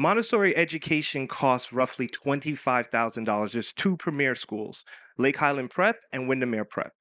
Montessori 0.00 0.56
education 0.56 1.28
costs 1.28 1.72
roughly 1.72 2.08
$25,000. 2.08 3.52
There's 3.52 3.72
two 3.72 3.96
premier 3.96 4.34
schools, 4.34 4.84
Lake 5.18 5.36
Highland 5.36 5.70
Prep 5.70 6.00
and 6.12 6.28
Windermere 6.28 6.64
Prep. 6.64 6.94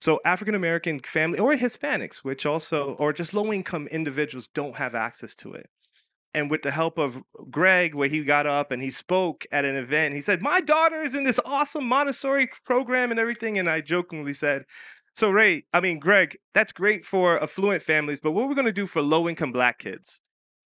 So 0.00 0.20
African 0.24 0.54
American 0.54 1.00
family 1.00 1.38
or 1.38 1.56
Hispanics, 1.56 2.18
which 2.18 2.44
also, 2.44 2.94
or 2.98 3.12
just 3.12 3.32
low 3.32 3.52
income 3.52 3.86
individuals 3.88 4.48
don't 4.52 4.76
have 4.76 4.94
access 4.94 5.34
to 5.36 5.54
it 5.54 5.70
and 6.36 6.50
with 6.50 6.60
the 6.60 6.70
help 6.70 6.98
of 6.98 7.22
Greg, 7.50 7.94
where 7.94 8.10
he 8.10 8.22
got 8.22 8.46
up 8.46 8.70
and 8.70 8.82
he 8.82 8.90
spoke 8.90 9.46
at 9.50 9.64
an 9.64 9.74
event, 9.74 10.14
he 10.14 10.20
said, 10.20 10.42
My 10.42 10.60
daughter 10.60 11.02
is 11.02 11.14
in 11.14 11.24
this 11.24 11.40
awesome 11.46 11.86
Montessori 11.86 12.50
program 12.66 13.10
and 13.10 13.18
everything. 13.18 13.58
And 13.58 13.70
I 13.70 13.80
jokingly 13.80 14.34
said, 14.34 14.66
So, 15.14 15.30
Ray, 15.30 15.64
I 15.72 15.80
mean, 15.80 15.98
Greg, 15.98 16.36
that's 16.52 16.72
great 16.72 17.06
for 17.06 17.42
affluent 17.42 17.82
families, 17.82 18.20
but 18.22 18.32
what 18.32 18.42
are 18.42 18.48
we 18.48 18.54
going 18.54 18.66
to 18.66 18.72
do 18.72 18.86
for 18.86 19.00
low 19.00 19.26
income 19.26 19.50
black 19.50 19.78
kids? 19.78 20.20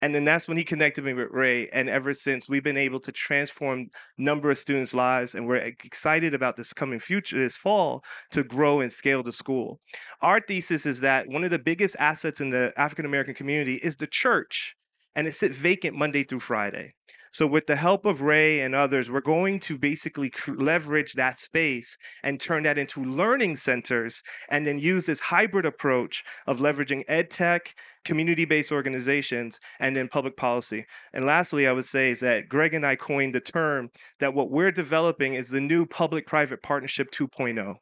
And 0.03 0.13
then 0.13 0.25
that's 0.25 0.49
when 0.49 0.57
he 0.57 0.65
connected 0.65 1.05
me 1.05 1.13
with 1.13 1.29
Ray. 1.31 1.69
And 1.69 1.87
ever 1.87 2.13
since, 2.13 2.49
we've 2.49 2.61
been 2.61 2.75
able 2.75 2.99
to 2.99 3.11
transform 3.13 3.87
number 4.17 4.51
of 4.51 4.57
students' 4.57 4.93
lives. 4.93 5.33
And 5.33 5.47
we're 5.47 5.55
excited 5.55 6.33
about 6.33 6.57
this 6.57 6.73
coming 6.73 6.99
future, 6.99 7.41
this 7.41 7.55
fall, 7.55 8.03
to 8.31 8.43
grow 8.43 8.81
and 8.81 8.91
scale 8.91 9.23
the 9.23 9.31
school. 9.31 9.79
Our 10.21 10.41
thesis 10.41 10.85
is 10.85 10.99
that 10.99 11.29
one 11.29 11.45
of 11.45 11.51
the 11.51 11.57
biggest 11.57 11.95
assets 11.99 12.41
in 12.41 12.49
the 12.49 12.73
African 12.75 13.05
American 13.05 13.33
community 13.33 13.75
is 13.75 13.95
the 13.95 14.05
church 14.05 14.75
and 15.15 15.25
it 15.25 15.35
sits 15.35 15.55
vacant 15.55 15.95
Monday 15.95 16.25
through 16.25 16.41
Friday. 16.41 16.95
So, 17.33 17.47
with 17.47 17.65
the 17.65 17.77
help 17.77 18.05
of 18.05 18.21
Ray 18.21 18.61
and 18.61 18.75
others, 18.75 19.09
we're 19.09 19.19
going 19.19 19.59
to 19.61 19.75
basically 19.75 20.31
leverage 20.47 21.13
that 21.13 21.39
space 21.39 21.97
and 22.21 22.39
turn 22.39 22.61
that 22.61 22.77
into 22.77 23.03
learning 23.03 23.57
centers 23.57 24.21
and 24.49 24.67
then 24.67 24.77
use 24.77 25.07
this 25.07 25.19
hybrid 25.19 25.65
approach 25.65 26.23
of 26.45 26.59
leveraging 26.59 27.03
ed 27.07 27.31
tech, 27.31 27.73
community 28.05 28.45
based 28.45 28.71
organizations, 28.71 29.59
and 29.79 29.95
then 29.95 30.07
public 30.07 30.37
policy. 30.37 30.85
And 31.11 31.25
lastly, 31.25 31.67
I 31.67 31.71
would 31.71 31.85
say 31.85 32.11
is 32.11 32.19
that 32.19 32.49
Greg 32.49 32.75
and 32.75 32.85
I 32.85 32.95
coined 32.95 33.33
the 33.33 33.39
term 33.39 33.89
that 34.19 34.35
what 34.35 34.51
we're 34.51 34.71
developing 34.71 35.33
is 35.33 35.49
the 35.49 35.59
new 35.59 35.87
public 35.87 36.27
private 36.27 36.61
partnership 36.61 37.09
2.0. 37.09 37.77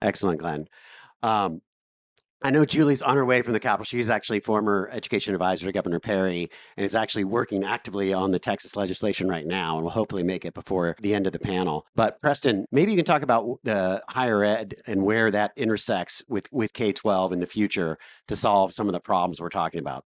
Excellent, 0.00 0.38
Glenn. 0.38 0.68
Um, 1.24 1.60
I 2.42 2.50
know 2.50 2.64
Julie's 2.64 3.02
on 3.02 3.16
her 3.16 3.24
way 3.24 3.42
from 3.42 3.52
the 3.52 3.60
Capitol. 3.60 3.84
She's 3.84 4.08
actually 4.08 4.40
former 4.40 4.88
education 4.92 5.34
advisor 5.34 5.66
to 5.66 5.72
Governor 5.72 6.00
Perry 6.00 6.48
and 6.78 6.86
is 6.86 6.94
actually 6.94 7.24
working 7.24 7.64
actively 7.64 8.14
on 8.14 8.30
the 8.30 8.38
Texas 8.38 8.76
legislation 8.76 9.28
right 9.28 9.46
now 9.46 9.74
and 9.74 9.84
will 9.84 9.90
hopefully 9.90 10.22
make 10.22 10.46
it 10.46 10.54
before 10.54 10.96
the 11.00 11.14
end 11.14 11.26
of 11.26 11.34
the 11.34 11.38
panel. 11.38 11.86
But 11.94 12.18
Preston, 12.22 12.64
maybe 12.72 12.92
you 12.92 12.96
can 12.96 13.04
talk 13.04 13.20
about 13.20 13.58
the 13.62 14.02
higher 14.08 14.42
ed 14.42 14.74
and 14.86 15.04
where 15.04 15.30
that 15.30 15.52
intersects 15.56 16.22
with, 16.28 16.50
with 16.50 16.72
K 16.72 16.92
12 16.92 17.32
in 17.32 17.40
the 17.40 17.46
future 17.46 17.98
to 18.28 18.36
solve 18.36 18.72
some 18.72 18.88
of 18.88 18.94
the 18.94 19.00
problems 19.00 19.38
we're 19.38 19.50
talking 19.50 19.80
about. 19.80 20.04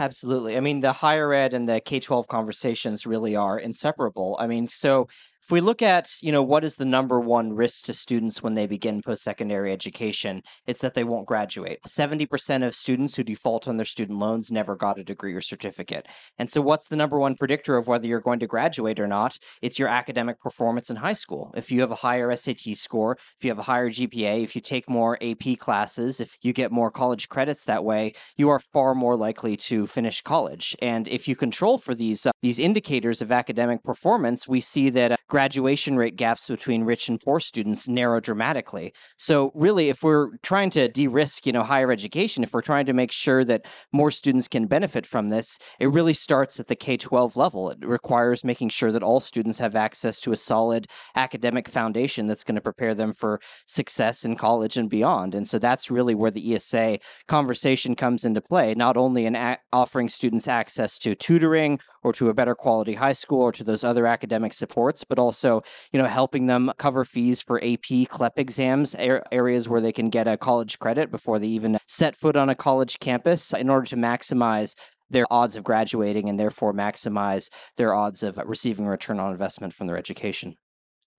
Absolutely. 0.00 0.56
I 0.56 0.60
mean, 0.60 0.80
the 0.80 0.94
higher 0.94 1.32
ed 1.32 1.54
and 1.54 1.68
the 1.68 1.78
K 1.78 2.00
12 2.00 2.26
conversations 2.26 3.06
really 3.06 3.36
are 3.36 3.58
inseparable. 3.58 4.36
I 4.40 4.48
mean, 4.48 4.66
so 4.66 5.08
if 5.42 5.50
we 5.50 5.60
look 5.60 5.82
at, 5.82 6.10
you 6.20 6.32
know, 6.32 6.42
what 6.42 6.64
is 6.64 6.76
the 6.76 6.84
number 6.84 7.18
one 7.18 7.52
risk 7.52 7.86
to 7.86 7.94
students 7.94 8.42
when 8.42 8.54
they 8.54 8.66
begin 8.66 9.00
post-secondary 9.02 9.72
education, 9.72 10.42
it's 10.66 10.80
that 10.80 10.94
they 10.94 11.04
won't 11.04 11.26
graduate. 11.26 11.78
70% 11.86 12.64
of 12.64 12.74
students 12.74 13.16
who 13.16 13.24
default 13.24 13.66
on 13.66 13.76
their 13.76 13.86
student 13.86 14.18
loans 14.18 14.50
never 14.50 14.76
got 14.76 14.98
a 14.98 15.04
degree 15.04 15.34
or 15.34 15.40
certificate. 15.40 16.06
And 16.38 16.50
so 16.50 16.60
what's 16.60 16.88
the 16.88 16.96
number 16.96 17.18
one 17.18 17.36
predictor 17.36 17.76
of 17.76 17.88
whether 17.88 18.06
you're 18.06 18.20
going 18.20 18.38
to 18.40 18.46
graduate 18.46 19.00
or 19.00 19.06
not? 19.06 19.38
It's 19.62 19.78
your 19.78 19.88
academic 19.88 20.40
performance 20.40 20.90
in 20.90 20.96
high 20.96 21.14
school. 21.14 21.52
If 21.56 21.70
you 21.70 21.80
have 21.80 21.90
a 21.90 21.96
higher 21.96 22.34
SAT 22.36 22.74
score, 22.74 23.16
if 23.38 23.44
you 23.44 23.50
have 23.50 23.58
a 23.58 23.62
higher 23.62 23.90
GPA, 23.90 24.42
if 24.42 24.54
you 24.54 24.60
take 24.60 24.88
more 24.88 25.18
AP 25.22 25.58
classes, 25.58 26.20
if 26.20 26.36
you 26.42 26.52
get 26.52 26.70
more 26.70 26.90
college 26.90 27.28
credits 27.28 27.64
that 27.64 27.84
way, 27.84 28.12
you 28.36 28.48
are 28.50 28.60
far 28.60 28.94
more 28.94 29.16
likely 29.16 29.56
to 29.56 29.86
finish 29.86 30.20
college. 30.20 30.76
And 30.82 31.08
if 31.08 31.26
you 31.26 31.34
control 31.34 31.78
for 31.78 31.94
these 31.94 32.26
uh, 32.26 32.32
these 32.42 32.58
indicators 32.58 33.22
of 33.22 33.32
academic 33.32 33.82
performance, 33.82 34.46
we 34.46 34.60
see 34.60 34.90
that 34.90 35.12
uh, 35.12 35.16
graduation 35.30 35.96
rate 35.96 36.16
gaps 36.16 36.48
between 36.48 36.84
rich 36.84 37.08
and 37.08 37.20
poor 37.20 37.40
students 37.40 37.88
narrow 37.88 38.20
dramatically. 38.20 38.92
So 39.16 39.52
really, 39.54 39.88
if 39.88 40.02
we're 40.02 40.36
trying 40.42 40.70
to 40.70 40.88
de-risk, 40.88 41.46
you 41.46 41.52
know, 41.52 41.62
higher 41.62 41.90
education, 41.90 42.42
if 42.42 42.52
we're 42.52 42.60
trying 42.60 42.84
to 42.86 42.92
make 42.92 43.12
sure 43.12 43.44
that 43.44 43.64
more 43.92 44.10
students 44.10 44.48
can 44.48 44.66
benefit 44.66 45.06
from 45.06 45.30
this, 45.30 45.58
it 45.78 45.86
really 45.86 46.12
starts 46.12 46.60
at 46.60 46.66
the 46.66 46.76
K-12 46.76 47.36
level. 47.36 47.70
It 47.70 47.78
requires 47.86 48.44
making 48.44 48.70
sure 48.70 48.90
that 48.92 49.04
all 49.04 49.20
students 49.20 49.58
have 49.60 49.76
access 49.76 50.20
to 50.22 50.32
a 50.32 50.36
solid 50.36 50.88
academic 51.14 51.68
foundation 51.68 52.26
that's 52.26 52.44
going 52.44 52.56
to 52.56 52.60
prepare 52.60 52.94
them 52.94 53.14
for 53.14 53.40
success 53.66 54.24
in 54.24 54.34
college 54.34 54.76
and 54.76 54.90
beyond. 54.90 55.34
And 55.34 55.46
so 55.46 55.58
that's 55.58 55.90
really 55.90 56.14
where 56.14 56.32
the 56.32 56.54
ESA 56.54 56.98
conversation 57.28 57.94
comes 57.94 58.24
into 58.24 58.40
play, 58.40 58.74
not 58.74 58.96
only 58.96 59.26
in 59.26 59.36
a- 59.36 59.58
offering 59.72 60.08
students 60.08 60.48
access 60.48 60.98
to 60.98 61.14
tutoring 61.14 61.78
or 62.02 62.12
to 62.14 62.28
a 62.28 62.34
better 62.34 62.56
quality 62.56 62.94
high 62.94 63.12
school 63.12 63.42
or 63.42 63.52
to 63.52 63.62
those 63.62 63.84
other 63.84 64.06
academic 64.06 64.52
supports, 64.52 65.04
but 65.04 65.19
also, 65.20 65.62
you 65.92 65.98
know, 65.98 66.06
helping 66.06 66.46
them 66.46 66.72
cover 66.78 67.04
fees 67.04 67.42
for 67.42 67.62
AP 67.62 68.08
CLEP 68.08 68.38
exams, 68.38 68.96
areas 68.98 69.68
where 69.68 69.80
they 69.80 69.92
can 69.92 70.10
get 70.10 70.26
a 70.26 70.36
college 70.36 70.78
credit 70.78 71.10
before 71.10 71.38
they 71.38 71.46
even 71.46 71.78
set 71.86 72.16
foot 72.16 72.36
on 72.36 72.48
a 72.48 72.54
college 72.54 72.98
campus 72.98 73.52
in 73.52 73.70
order 73.70 73.86
to 73.86 73.96
maximize 73.96 74.74
their 75.10 75.26
odds 75.30 75.56
of 75.56 75.64
graduating 75.64 76.28
and 76.28 76.38
therefore 76.38 76.72
maximize 76.72 77.50
their 77.76 77.94
odds 77.94 78.22
of 78.22 78.40
receiving 78.46 78.86
a 78.86 78.90
return 78.90 79.20
on 79.20 79.32
investment 79.32 79.74
from 79.74 79.86
their 79.86 79.96
education. 79.96 80.56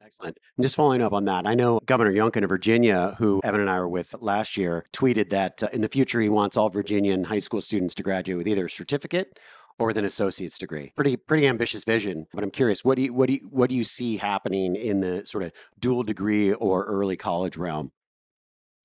Excellent. 0.04 0.38
And 0.58 0.64
just 0.64 0.76
following 0.76 1.02
up 1.02 1.14
on 1.14 1.26
that, 1.26 1.46
I 1.46 1.54
know 1.54 1.80
Governor 1.86 2.12
Youngkin 2.12 2.44
of 2.44 2.50
Virginia, 2.50 3.16
who 3.20 3.40
Evan 3.44 3.62
and 3.62 3.70
I 3.70 3.80
were 3.80 3.88
with 3.88 4.16
last 4.20 4.58
year, 4.58 4.86
tweeted 4.94 5.30
that 5.30 5.64
uh, 5.64 5.70
in 5.72 5.82
the 5.82 5.88
future 5.88 6.20
he 6.20 6.28
wants 6.28 6.58
all 6.58 6.70
Virginian 6.70 7.24
high 7.24 7.40
school 7.40 7.62
students 7.62 7.94
to 7.96 8.04
graduate 8.04 8.38
with 8.38 8.48
either 8.48 8.66
a 8.66 8.70
certificate 8.70 9.40
or 9.82 9.88
with 9.88 9.98
an 9.98 10.06
associate's 10.06 10.58
degree. 10.58 10.94
Pretty 10.96 11.18
pretty 11.18 11.48
ambitious 11.48 11.84
vision. 11.84 12.28
But 12.34 12.44
I'm 12.44 12.52
curious, 12.52 12.86
what 12.86 12.96
do 12.96 13.02
you 13.02 13.14
what 13.14 13.28
do 13.28 13.34
you 13.34 13.48
what 13.50 13.70
do 13.70 13.76
you 13.76 13.84
see 13.84 14.18
happening 14.18 14.76
in 14.76 15.02
the 15.02 15.26
sort 15.26 15.44
of 15.44 15.52
dual 15.80 16.04
degree 16.04 16.54
or 16.54 16.86
early 16.86 17.18
college 17.18 17.58
realm? 17.58 17.92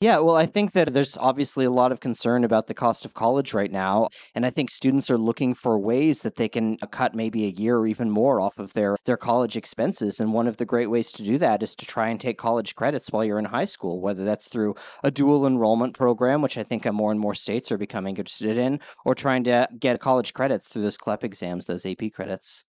Yeah, 0.02 0.18
well, 0.18 0.36
I 0.36 0.44
think 0.44 0.72
that 0.72 0.92
there's 0.92 1.16
obviously 1.16 1.64
a 1.64 1.70
lot 1.70 1.90
of 1.90 2.00
concern 2.00 2.44
about 2.44 2.66
the 2.66 2.74
cost 2.74 3.06
of 3.06 3.14
college 3.14 3.54
right 3.54 3.72
now. 3.72 4.08
And 4.34 4.44
I 4.44 4.50
think 4.50 4.68
students 4.68 5.10
are 5.10 5.16
looking 5.16 5.54
for 5.54 5.78
ways 5.78 6.20
that 6.20 6.36
they 6.36 6.50
can 6.50 6.76
uh, 6.82 6.86
cut 6.86 7.14
maybe 7.14 7.46
a 7.46 7.50
year 7.50 7.78
or 7.78 7.86
even 7.86 8.10
more 8.10 8.38
off 8.38 8.58
of 8.58 8.74
their, 8.74 8.98
their 9.06 9.16
college 9.16 9.56
expenses. 9.56 10.20
And 10.20 10.34
one 10.34 10.48
of 10.48 10.58
the 10.58 10.66
great 10.66 10.90
ways 10.90 11.12
to 11.12 11.22
do 11.22 11.38
that 11.38 11.62
is 11.62 11.74
to 11.76 11.86
try 11.86 12.10
and 12.10 12.20
take 12.20 12.36
college 12.36 12.74
credits 12.74 13.10
while 13.10 13.24
you're 13.24 13.38
in 13.38 13.46
high 13.46 13.64
school, 13.64 14.02
whether 14.02 14.22
that's 14.22 14.50
through 14.50 14.74
a 15.02 15.10
dual 15.10 15.46
enrollment 15.46 15.94
program, 15.94 16.42
which 16.42 16.58
I 16.58 16.62
think 16.62 16.84
more 16.92 17.10
and 17.10 17.18
more 17.18 17.34
states 17.34 17.72
are 17.72 17.78
becoming 17.78 18.18
interested 18.18 18.58
in, 18.58 18.80
or 19.06 19.14
trying 19.14 19.44
to 19.44 19.66
get 19.80 19.98
college 19.98 20.34
credits 20.34 20.68
through 20.68 20.82
those 20.82 20.98
CLEP 20.98 21.24
exams, 21.24 21.64
those 21.64 21.86
AP 21.86 22.12
credits. 22.12 22.66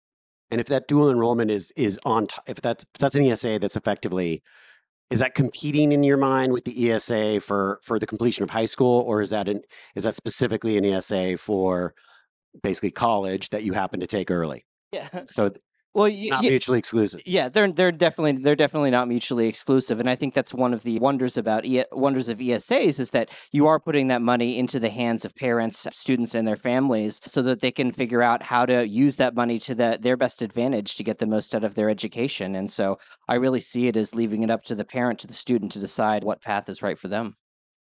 And 0.51 0.59
if 0.59 0.69
that 0.69 0.89
dual 0.89 1.11
enrollment 1.11 1.51
is 1.51 1.71
is 1.77 2.01
on, 2.05 2.29
t- 2.29 2.37
if 2.47 2.63
that's 2.63 2.85
if 2.95 2.99
that's 2.99 3.15
an 3.15 3.25
ESA 3.25 3.59
that's 3.61 3.77
effectively 3.77 4.43
is 5.11 5.19
that 5.19 5.35
competing 5.35 5.93
in 5.93 6.03
your 6.03 6.17
mind 6.17 6.53
with 6.53 6.65
the 6.65 6.91
ESA 6.91 7.41
for 7.41 7.81
for 7.83 7.99
the 7.99 8.07
completion 8.07 8.45
of 8.45 8.51
high 8.51 8.67
school, 8.67 9.03
or 9.03 9.21
is 9.21 9.31
that 9.31 9.49
an 9.49 9.61
is 9.97 10.05
that 10.05 10.15
specifically 10.15 10.77
an 10.79 10.85
ESA 10.85 11.37
for 11.39 11.95
basically 12.63 12.91
college 12.91 13.51
that 13.51 13.63
you 13.63 13.73
happen 13.73 14.01
to 14.01 14.07
take 14.07 14.31
early? 14.31 14.65
Yeah. 14.93 15.09
So 15.27 15.53
well, 15.95 16.09
y- 16.09 16.29
not 16.31 16.43
mutually 16.43 16.79
exclusive. 16.79 17.21
Yeah, 17.27 17.49
they're 17.49 17.71
they're 17.73 17.91
definitely 17.93 18.43
they're 18.43 18.55
definitely 18.57 18.91
not 18.91 19.09
mutually 19.09 19.49
exclusive, 19.49 19.99
and 19.99 20.09
I 20.09 20.15
think 20.15 20.35
that's 20.35 20.55
one 20.55 20.73
of 20.73 20.83
the 20.85 20.99
wonders 20.99 21.37
about 21.37 21.65
e- 21.65 21.85
wonders 21.93 22.29
of 22.29 22.39
ESAs 22.39 23.01
is 23.01 23.11
that 23.11 23.31
you 23.53 23.67
are 23.67 23.81
putting 23.81 24.09
that 24.09 24.23
money 24.23 24.59
into 24.59 24.79
the 24.79 24.91
hands 24.91 25.25
of 25.25 25.35
parents, 25.35 25.87
students, 25.93 26.35
and 26.35 26.47
their 26.47 26.57
families, 26.57 27.21
so 27.27 27.43
that 27.43 27.61
they 27.61 27.73
can 27.73 27.91
figure 27.93 28.23
out 28.23 28.43
how 28.43 28.65
to 28.67 28.87
use 28.87 29.17
that 29.17 29.35
money 29.35 29.59
to 29.59 29.75
the, 29.75 29.99
their 30.01 30.17
best 30.17 30.43
advantage 30.43 30.97
to 30.97 31.05
get 31.05 31.19
the 31.19 31.27
most 31.27 31.55
out 31.55 31.65
of 31.65 31.75
their 31.75 31.91
education. 31.91 32.55
And 32.55 32.71
so, 32.71 32.99
I 33.29 33.35
really 33.35 33.61
see 33.61 33.89
it 33.89 33.97
as 33.97 34.15
leaving 34.15 34.43
it 34.43 34.51
up 34.51 34.65
to 34.65 34.75
the 34.77 34.85
parent 34.85 35.19
to 35.21 35.27
the 35.27 35.33
student 35.35 35.73
to 35.73 35.81
decide 35.81 36.23
what 36.25 36.43
path 36.43 36.69
is 36.69 36.83
right 36.83 36.99
for 36.99 37.09
them. 37.09 37.37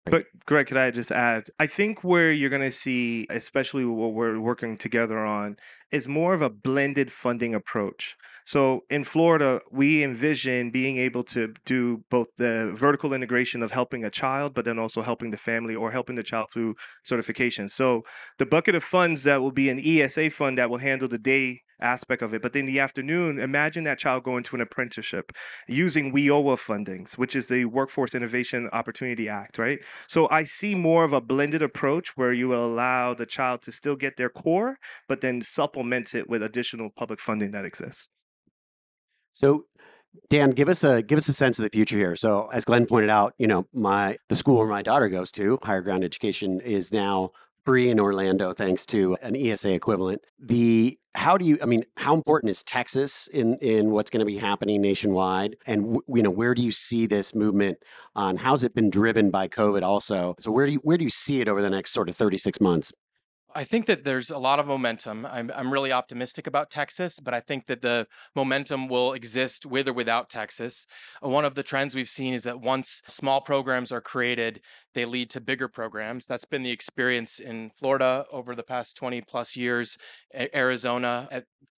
But 0.04 0.26
Greg, 0.46 0.66
could 0.66 0.76
I 0.76 0.90
just 0.90 1.12
add? 1.12 1.44
I 1.60 1.66
think 1.66 2.02
where 2.02 2.32
you're 2.32 2.50
going 2.50 2.62
to 2.62 2.72
see, 2.72 3.26
especially 3.30 3.84
what 3.84 4.12
we're 4.12 4.40
working 4.40 4.76
together 4.76 5.18
on, 5.18 5.56
is 5.92 6.08
more 6.08 6.34
of 6.34 6.42
a 6.42 6.50
blended 6.50 7.12
funding 7.12 7.54
approach. 7.54 8.16
So 8.44 8.82
in 8.90 9.04
Florida, 9.04 9.60
we 9.70 10.02
envision 10.02 10.70
being 10.70 10.96
able 10.96 11.22
to 11.24 11.54
do 11.64 12.02
both 12.10 12.28
the 12.36 12.72
vertical 12.74 13.12
integration 13.12 13.62
of 13.62 13.70
helping 13.70 14.04
a 14.04 14.10
child, 14.10 14.54
but 14.54 14.64
then 14.64 14.78
also 14.78 15.02
helping 15.02 15.30
the 15.30 15.36
family 15.36 15.76
or 15.76 15.92
helping 15.92 16.16
the 16.16 16.24
child 16.24 16.50
through 16.50 16.74
certification. 17.04 17.68
So 17.68 18.02
the 18.38 18.46
bucket 18.46 18.74
of 18.74 18.82
funds 18.82 19.22
that 19.22 19.40
will 19.40 19.52
be 19.52 19.68
an 19.68 19.78
ESA 19.78 20.30
fund 20.30 20.58
that 20.58 20.70
will 20.70 20.78
handle 20.78 21.06
the 21.06 21.18
day 21.18 21.62
aspect 21.82 22.22
of 22.22 22.32
it. 22.32 22.42
But 22.42 22.56
in 22.56 22.66
the 22.66 22.78
afternoon, 22.78 23.38
imagine 23.38 23.84
that 23.84 23.98
child 23.98 24.24
going 24.24 24.44
to 24.44 24.56
an 24.56 24.62
apprenticeship 24.62 25.32
using 25.68 26.12
WIOA 26.12 26.58
fundings, 26.58 27.18
which 27.18 27.36
is 27.36 27.46
the 27.46 27.64
Workforce 27.66 28.14
Innovation 28.14 28.68
Opportunity 28.72 29.28
Act, 29.28 29.58
right? 29.58 29.80
So 30.06 30.28
I 30.30 30.44
see 30.44 30.74
more 30.74 31.04
of 31.04 31.12
a 31.12 31.20
blended 31.20 31.62
approach 31.62 32.16
where 32.16 32.32
you 32.32 32.48
will 32.48 32.64
allow 32.64 33.14
the 33.14 33.26
child 33.26 33.62
to 33.62 33.72
still 33.72 33.96
get 33.96 34.16
their 34.16 34.30
core, 34.30 34.78
but 35.08 35.20
then 35.20 35.42
supplement 35.42 36.14
it 36.14 36.28
with 36.28 36.42
additional 36.42 36.90
public 36.90 37.20
funding 37.20 37.50
that 37.52 37.64
exists. 37.64 38.08
So 39.32 39.64
Dan, 40.28 40.50
give 40.50 40.68
us 40.68 40.84
a 40.84 41.02
give 41.02 41.16
us 41.16 41.28
a 41.28 41.32
sense 41.32 41.58
of 41.58 41.62
the 41.62 41.70
future 41.70 41.96
here. 41.96 42.16
So, 42.16 42.48
as 42.52 42.64
Glenn 42.64 42.86
pointed 42.86 43.10
out, 43.10 43.34
you 43.38 43.46
know, 43.46 43.66
my 43.72 44.18
the 44.28 44.34
school 44.34 44.58
where 44.58 44.66
my 44.66 44.82
daughter 44.82 45.08
goes 45.08 45.32
to, 45.32 45.58
higher 45.62 45.80
ground 45.80 46.04
education, 46.04 46.60
is 46.60 46.92
now 46.92 47.30
free 47.64 47.90
in 47.90 48.00
Orlando 48.00 48.52
thanks 48.52 48.86
to 48.86 49.16
an 49.22 49.36
ESA 49.36 49.72
equivalent. 49.72 50.22
The 50.38 50.98
how 51.14 51.36
do 51.36 51.44
you 51.44 51.58
I 51.62 51.66
mean, 51.66 51.84
how 51.96 52.14
important 52.14 52.50
is 52.50 52.62
Texas 52.62 53.28
in 53.32 53.56
in 53.56 53.90
what's 53.90 54.10
going 54.10 54.24
to 54.24 54.26
be 54.26 54.38
happening 54.38 54.80
nationwide 54.80 55.56
and 55.66 55.82
w- 55.82 56.02
you 56.08 56.22
know, 56.22 56.30
where 56.30 56.54
do 56.54 56.62
you 56.62 56.72
see 56.72 57.06
this 57.06 57.34
movement 57.34 57.78
on 58.14 58.36
how's 58.36 58.64
it 58.64 58.74
been 58.74 58.90
driven 58.90 59.30
by 59.30 59.48
COVID 59.48 59.82
also? 59.82 60.34
So 60.38 60.50
where 60.50 60.66
do 60.66 60.72
you 60.72 60.80
where 60.82 60.98
do 60.98 61.04
you 61.04 61.10
see 61.10 61.40
it 61.40 61.48
over 61.48 61.62
the 61.62 61.70
next 61.70 61.92
sort 61.92 62.08
of 62.08 62.16
36 62.16 62.60
months? 62.60 62.92
I 63.54 63.64
think 63.64 63.86
that 63.86 64.04
there's 64.04 64.30
a 64.30 64.38
lot 64.38 64.58
of 64.58 64.66
momentum. 64.66 65.26
I'm 65.26 65.50
I'm 65.54 65.72
really 65.72 65.92
optimistic 65.92 66.46
about 66.46 66.70
Texas, 66.70 67.20
but 67.20 67.34
I 67.34 67.40
think 67.40 67.66
that 67.66 67.82
the 67.82 68.06
momentum 68.34 68.88
will 68.88 69.12
exist 69.12 69.66
with 69.66 69.88
or 69.88 69.92
without 69.92 70.30
Texas. 70.30 70.86
One 71.20 71.44
of 71.44 71.54
the 71.54 71.62
trends 71.62 71.94
we've 71.94 72.08
seen 72.08 72.34
is 72.34 72.44
that 72.44 72.60
once 72.60 73.02
small 73.06 73.40
programs 73.40 73.92
are 73.92 74.00
created, 74.00 74.60
they 74.94 75.04
lead 75.04 75.30
to 75.30 75.40
bigger 75.40 75.68
programs. 75.68 76.26
That's 76.26 76.44
been 76.44 76.62
the 76.62 76.70
experience 76.70 77.38
in 77.40 77.70
Florida 77.78 78.24
over 78.30 78.54
the 78.54 78.62
past 78.62 78.96
20 78.96 79.20
plus 79.22 79.56
years, 79.56 79.96
Arizona, 80.54 81.28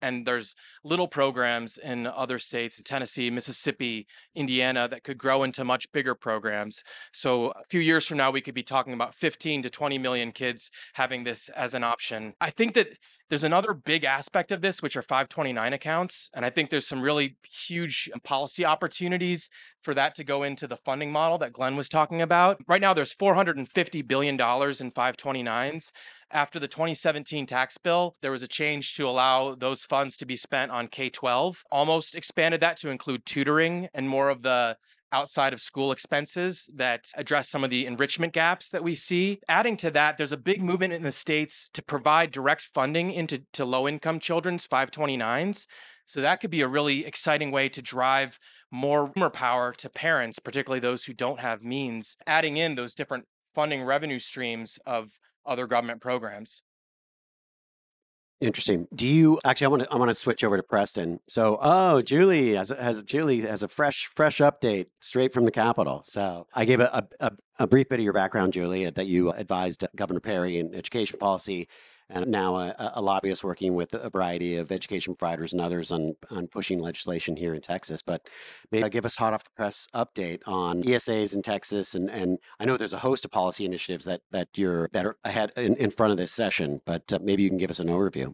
and 0.02 0.26
there's 0.26 0.54
little 0.84 1.08
programs 1.08 1.78
in 1.78 2.06
other 2.06 2.38
states, 2.38 2.82
Tennessee, 2.84 3.30
Mississippi, 3.30 4.06
Indiana, 4.34 4.86
that 4.88 5.02
could 5.02 5.16
grow 5.16 5.44
into 5.44 5.64
much 5.64 5.90
bigger 5.92 6.14
programs. 6.14 6.82
So 7.12 7.52
a 7.52 7.64
few 7.70 7.80
years 7.80 8.06
from 8.06 8.18
now, 8.18 8.30
we 8.30 8.42
could 8.42 8.54
be 8.54 8.62
talking 8.62 8.92
about 8.92 9.14
15 9.14 9.62
to 9.62 9.70
20 9.70 9.96
million 9.98 10.30
kids 10.30 10.70
having 10.92 11.24
this 11.24 11.48
as 11.50 11.72
an 11.72 11.84
option. 11.84 12.34
I 12.40 12.50
think 12.50 12.74
that 12.74 12.88
there's 13.30 13.44
another 13.44 13.72
big 13.72 14.04
aspect 14.04 14.52
of 14.52 14.60
this, 14.60 14.82
which 14.82 14.96
are 14.96 15.02
529 15.02 15.72
accounts. 15.72 16.28
And 16.34 16.44
I 16.44 16.50
think 16.50 16.68
there's 16.70 16.86
some 16.86 17.00
really 17.00 17.36
huge 17.50 18.10
um, 18.12 18.20
policy 18.20 18.64
opportunities 18.64 19.48
for 19.82 19.94
that 19.94 20.14
to 20.16 20.24
go 20.24 20.42
into 20.42 20.66
the 20.66 20.76
funding 20.76 21.10
model 21.10 21.38
that 21.38 21.52
Glenn 21.52 21.76
was 21.76 21.88
talking 21.88 22.20
about. 22.20 22.58
Right 22.68 22.80
now, 22.80 22.92
there's 22.92 23.14
$450 23.14 24.06
billion 24.06 24.34
in 24.34 24.38
529s. 24.40 25.92
After 26.30 26.58
the 26.58 26.68
2017 26.68 27.46
tax 27.46 27.78
bill, 27.78 28.14
there 28.20 28.30
was 28.30 28.42
a 28.42 28.48
change 28.48 28.94
to 28.96 29.08
allow 29.08 29.54
those 29.54 29.84
funds 29.84 30.16
to 30.18 30.26
be 30.26 30.36
spent 30.36 30.70
on 30.70 30.88
K 30.88 31.08
12, 31.08 31.64
almost 31.70 32.14
expanded 32.14 32.60
that 32.60 32.76
to 32.78 32.90
include 32.90 33.24
tutoring 33.24 33.88
and 33.94 34.08
more 34.08 34.28
of 34.28 34.42
the 34.42 34.76
outside 35.14 35.52
of 35.52 35.60
school 35.60 35.92
expenses 35.92 36.68
that 36.74 37.06
address 37.16 37.48
some 37.48 37.62
of 37.62 37.70
the 37.70 37.86
enrichment 37.86 38.32
gaps 38.32 38.70
that 38.70 38.82
we 38.82 38.96
see. 38.96 39.38
Adding 39.48 39.76
to 39.76 39.90
that, 39.92 40.16
there's 40.16 40.32
a 40.32 40.36
big 40.36 40.60
movement 40.60 40.92
in 40.92 41.04
the 41.04 41.12
states 41.12 41.70
to 41.74 41.82
provide 41.82 42.32
direct 42.32 42.62
funding 42.74 43.12
into 43.12 43.44
to 43.52 43.64
low 43.64 43.86
income 43.86 44.18
children's 44.18 44.66
529s. 44.66 45.66
So 46.04 46.20
that 46.20 46.40
could 46.40 46.50
be 46.50 46.62
a 46.62 46.68
really 46.68 47.06
exciting 47.06 47.52
way 47.52 47.68
to 47.68 47.80
drive 47.80 48.40
more 48.72 49.08
power 49.30 49.72
to 49.78 49.88
parents, 49.88 50.40
particularly 50.40 50.80
those 50.80 51.04
who 51.04 51.14
don't 51.14 51.38
have 51.38 51.62
means, 51.62 52.16
adding 52.26 52.56
in 52.56 52.74
those 52.74 52.92
different 52.92 53.26
funding 53.54 53.84
revenue 53.84 54.18
streams 54.18 54.80
of 54.84 55.12
other 55.46 55.68
government 55.68 56.00
programs. 56.00 56.64
Interesting. 58.44 58.86
Do 58.94 59.06
you 59.06 59.40
actually? 59.46 59.64
I 59.64 59.68
want 59.68 59.82
to. 59.84 59.92
I 59.92 59.96
want 59.96 60.10
to 60.10 60.14
switch 60.14 60.44
over 60.44 60.58
to 60.58 60.62
Preston. 60.62 61.18
So, 61.26 61.58
oh, 61.62 62.02
Julie 62.02 62.52
has 62.56 62.68
has 62.68 63.02
Julie 63.02 63.40
has 63.40 63.62
a 63.62 63.68
fresh 63.68 64.10
fresh 64.14 64.38
update 64.38 64.88
straight 65.00 65.32
from 65.32 65.46
the 65.46 65.50
Capitol. 65.50 66.02
So, 66.04 66.46
I 66.54 66.66
gave 66.66 66.80
a 66.80 67.08
a, 67.20 67.32
a, 67.58 67.66
brief 67.66 67.88
bit 67.88 68.00
of 68.00 68.04
your 68.04 68.12
background, 68.12 68.52
Julie, 68.52 68.90
that 68.90 69.06
you 69.06 69.30
advised 69.30 69.86
Governor 69.96 70.20
Perry 70.20 70.58
in 70.58 70.74
education 70.74 71.18
policy, 71.18 71.68
and 72.14 72.30
now 72.30 72.56
a, 72.56 72.92
a 72.94 73.02
lobbyist 73.02 73.44
working 73.44 73.74
with 73.74 73.92
a 73.94 74.10
variety 74.10 74.56
of 74.56 74.72
education 74.72 75.14
providers 75.14 75.52
and 75.52 75.60
others 75.60 75.92
on 75.92 76.14
on 76.30 76.46
pushing 76.48 76.80
legislation 76.80 77.36
here 77.36 77.54
in 77.54 77.60
Texas. 77.60 78.02
But 78.02 78.28
maybe 78.70 78.88
give 78.88 79.04
us 79.04 79.16
hot 79.16 79.34
off 79.34 79.44
the 79.44 79.50
press 79.56 79.86
update 79.94 80.40
on 80.46 80.82
ESAs 80.82 81.34
in 81.34 81.42
Texas, 81.42 81.94
and 81.94 82.10
and 82.10 82.38
I 82.60 82.64
know 82.64 82.76
there's 82.76 82.92
a 82.92 82.98
host 82.98 83.24
of 83.24 83.30
policy 83.30 83.64
initiatives 83.64 84.04
that 84.04 84.20
that 84.30 84.48
you're 84.56 84.88
that 84.92 85.06
are 85.06 85.16
ahead 85.24 85.52
in, 85.56 85.76
in 85.76 85.90
front 85.90 86.12
of 86.12 86.16
this 86.16 86.32
session, 86.32 86.80
but 86.84 87.12
uh, 87.12 87.18
maybe 87.20 87.42
you 87.42 87.48
can 87.48 87.58
give 87.58 87.70
us 87.70 87.80
an 87.80 87.88
overview. 87.88 88.32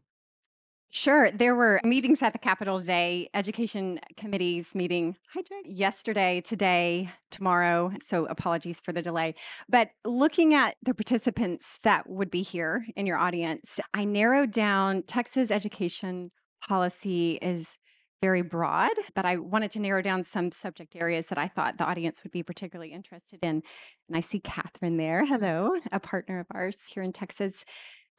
Sure. 0.92 1.30
There 1.30 1.54
were 1.54 1.80
meetings 1.84 2.20
at 2.20 2.32
the 2.32 2.38
Capitol 2.38 2.80
today, 2.80 3.30
education 3.32 4.00
committees 4.16 4.74
meeting 4.74 5.16
hi, 5.32 5.42
Jack, 5.42 5.62
yesterday, 5.64 6.40
today, 6.40 7.10
tomorrow. 7.30 7.92
So 8.02 8.26
apologies 8.26 8.80
for 8.80 8.92
the 8.92 9.00
delay. 9.00 9.36
But 9.68 9.90
looking 10.04 10.52
at 10.52 10.74
the 10.82 10.92
participants 10.92 11.78
that 11.84 12.10
would 12.10 12.28
be 12.28 12.42
here 12.42 12.86
in 12.96 13.06
your 13.06 13.18
audience, 13.18 13.78
I 13.94 14.04
narrowed 14.04 14.50
down 14.50 15.04
Texas 15.04 15.52
education 15.52 16.32
policy 16.66 17.38
is 17.40 17.78
very 18.20 18.42
broad, 18.42 18.92
but 19.14 19.24
I 19.24 19.36
wanted 19.36 19.70
to 19.72 19.80
narrow 19.80 20.02
down 20.02 20.24
some 20.24 20.50
subject 20.50 20.94
areas 20.94 21.28
that 21.28 21.38
I 21.38 21.48
thought 21.48 21.78
the 21.78 21.86
audience 21.86 22.22
would 22.22 22.32
be 22.32 22.42
particularly 22.42 22.92
interested 22.92 23.38
in. 23.42 23.62
And 24.08 24.16
I 24.16 24.20
see 24.20 24.40
Catherine 24.40 24.98
there. 24.98 25.24
Hello, 25.24 25.72
a 25.90 26.00
partner 26.00 26.40
of 26.40 26.46
ours 26.50 26.78
here 26.92 27.02
in 27.02 27.12
Texas. 27.12 27.64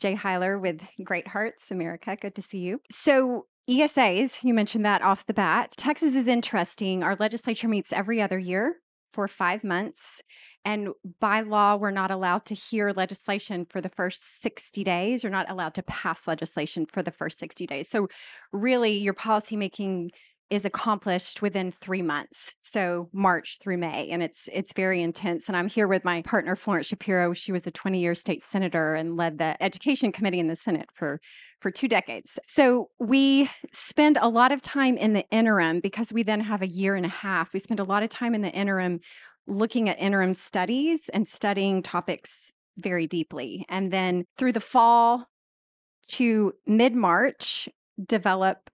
Jay 0.02 0.16
Heiler 0.16 0.60
with 0.60 0.82
Great 1.04 1.28
Hearts 1.28 1.72
America. 1.72 2.18
Good 2.20 2.36
to 2.36 2.42
see 2.42 2.58
you. 2.58 2.82
So, 2.90 3.46
ESAs, 3.70 4.44
you 4.44 4.54
mentioned 4.54 4.84
that 4.86 5.04
off 5.04 5.28
the 5.28 5.34
bat. 5.34 5.74
Texas 5.78 6.16
is 6.16 6.28
interesting. 6.28 7.04
Our 7.04 7.16
legislature 7.16 7.68
meets 7.68 7.94
every 7.94 8.22
other 8.22 8.40
year 8.40 8.78
for 9.14 9.28
five 9.28 9.64
months. 9.64 10.22
And 10.66 10.90
by 11.20 11.42
law, 11.42 11.76
we're 11.76 11.92
not 11.92 12.12
allowed 12.12 12.46
to 12.46 12.56
hear 12.56 12.92
legislation 12.92 13.66
for 13.70 13.80
the 13.80 13.90
first 13.90 14.42
60 14.42 14.84
days. 14.84 15.24
You're 15.24 15.32
not 15.32 15.50
allowed 15.50 15.76
to 15.76 15.84
pass 15.84 16.28
legislation 16.28 16.86
for 16.86 17.04
the 17.04 17.12
first 17.12 17.40
60 17.40 17.68
days. 17.68 17.88
So, 17.88 18.08
really, 18.52 18.98
your 18.98 19.14
policymaking 19.14 20.10
is 20.52 20.66
accomplished 20.66 21.42
within 21.42 21.72
three 21.72 22.04
months 22.04 22.54
so 22.60 23.10
march 23.12 23.58
through 23.60 23.78
may 23.78 24.08
and 24.10 24.22
it's 24.22 24.48
it's 24.54 24.74
very 24.74 25.02
intense 25.02 25.48
and 25.48 25.58
i'm 25.58 25.68
here 25.68 25.88
with 25.88 26.06
my 26.06 26.22
partner 26.22 26.56
florence 26.56 26.92
shapiro. 26.92 27.34
She 27.34 27.52
was 27.52 27.66
a 27.66 27.72
20 27.72 28.00
year 28.00 28.14
state 28.14 28.44
senator 28.44 28.96
and 28.96 29.16
led 29.16 29.38
the 29.38 29.62
education 29.64 30.12
committee 30.12 30.40
in 30.40 30.48
the 30.48 30.56
senate 30.56 30.90
for 30.94 31.20
for 31.60 31.70
two 31.70 31.88
decades. 31.88 32.40
So 32.44 32.90
we 33.00 33.50
spend 33.72 34.18
a 34.20 34.28
lot 34.28 34.52
of 34.52 34.64
time 34.64 34.98
in 34.98 35.14
the 35.14 35.24
interim 35.30 35.80
because 35.80 36.12
we 36.12 36.24
then 36.24 36.40
have 36.40 36.64
a 36.64 36.68
year 36.68 36.96
and 36.96 37.06
a 37.06 37.10
half 37.10 37.54
we 37.54 37.60
spend 37.60 37.80
a 37.80 37.86
lot 37.86 38.04
of 38.04 38.10
time 38.10 38.36
in 38.36 38.42
the 38.42 38.52
interim 38.52 39.00
looking 39.48 39.90
at 39.90 40.00
interim 40.00 40.34
studies 40.34 41.10
and 41.14 41.28
studying 41.28 41.82
topics 41.82 42.52
very 42.78 43.08
deeply 43.08 43.66
and 43.70 43.92
then 43.92 44.26
through 44.38 44.52
the 44.52 44.60
fall 44.60 45.28
to 46.08 46.54
mid 46.66 46.94
march 46.94 47.70
develop 48.06 48.70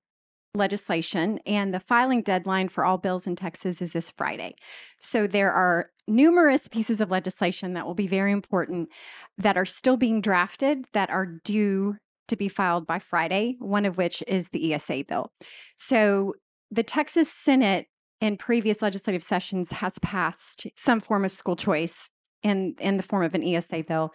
legislation, 0.56 1.40
and 1.46 1.74
the 1.74 1.80
filing 1.80 2.22
deadline 2.22 2.70
for 2.70 2.86
all 2.86 2.98
bills 2.98 3.28
in 3.28 3.36
Texas 3.36 3.82
is 3.82 3.94
this 3.94 4.12
Friday. 4.12 4.56
So 5.00 5.28
there 5.28 5.52
are 5.52 5.92
numerous 6.08 6.68
pieces 6.68 7.02
of 7.02 7.12
legislation 7.12 7.74
that 7.74 7.86
will 7.86 7.94
be 7.94 8.08
very 8.08 8.32
important 8.32 8.90
that 9.38 9.58
are 9.58 9.66
still 9.66 9.98
being 9.98 10.22
drafted 10.22 10.86
that 10.94 11.10
are 11.10 11.26
due 11.26 11.98
to 12.28 12.36
be 12.36 12.50
filed 12.50 12.86
by 12.86 13.00
Friday, 13.00 13.56
one 13.60 13.86
of 13.86 13.98
which 13.98 14.24
is 14.28 14.50
the 14.50 14.74
ESA 14.74 15.06
bill. 15.08 15.32
So 15.76 16.34
the 16.72 16.84
Texas 16.84 17.32
Senate 17.32 17.88
in 18.20 18.38
previous 18.38 18.82
legislative 18.82 19.24
sessions 19.24 19.72
has 19.72 20.00
passed 20.00 20.68
some 20.76 21.00
form 21.00 21.24
of 21.24 21.32
school 21.32 21.56
choice 21.56 22.10
in 22.44 22.76
in 22.80 22.98
the 22.98 23.04
form 23.04 23.24
of 23.24 23.36
an 23.36 23.44
ESA 23.44 23.84
bill. 23.84 24.12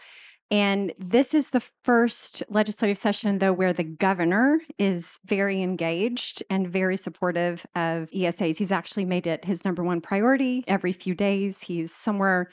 And 0.53 0.93
this 0.99 1.33
is 1.33 1.49
the 1.49 1.61
first 1.61 2.43
legislative 2.51 2.99
session, 2.99 3.39
though, 3.39 3.55
where 3.55 3.73
the 3.73 3.85
governor 3.85 4.61
is 4.79 5.19
very 5.25 5.63
engaged 5.63 6.43
and 6.51 6.69
very 6.69 6.99
supportive 6.99 7.65
of 7.75 8.11
ESAs. 8.11 8.59
He's 8.59 8.71
actually 8.71 9.07
made 9.07 9.27
it 9.27 9.47
his 9.47 9.65
number 9.65 9.83
one 9.83 10.03
priority 10.03 10.63
every 10.69 10.93
few 10.93 11.15
days. 11.15 11.63
He's 11.63 11.91
somewhere 11.91 12.51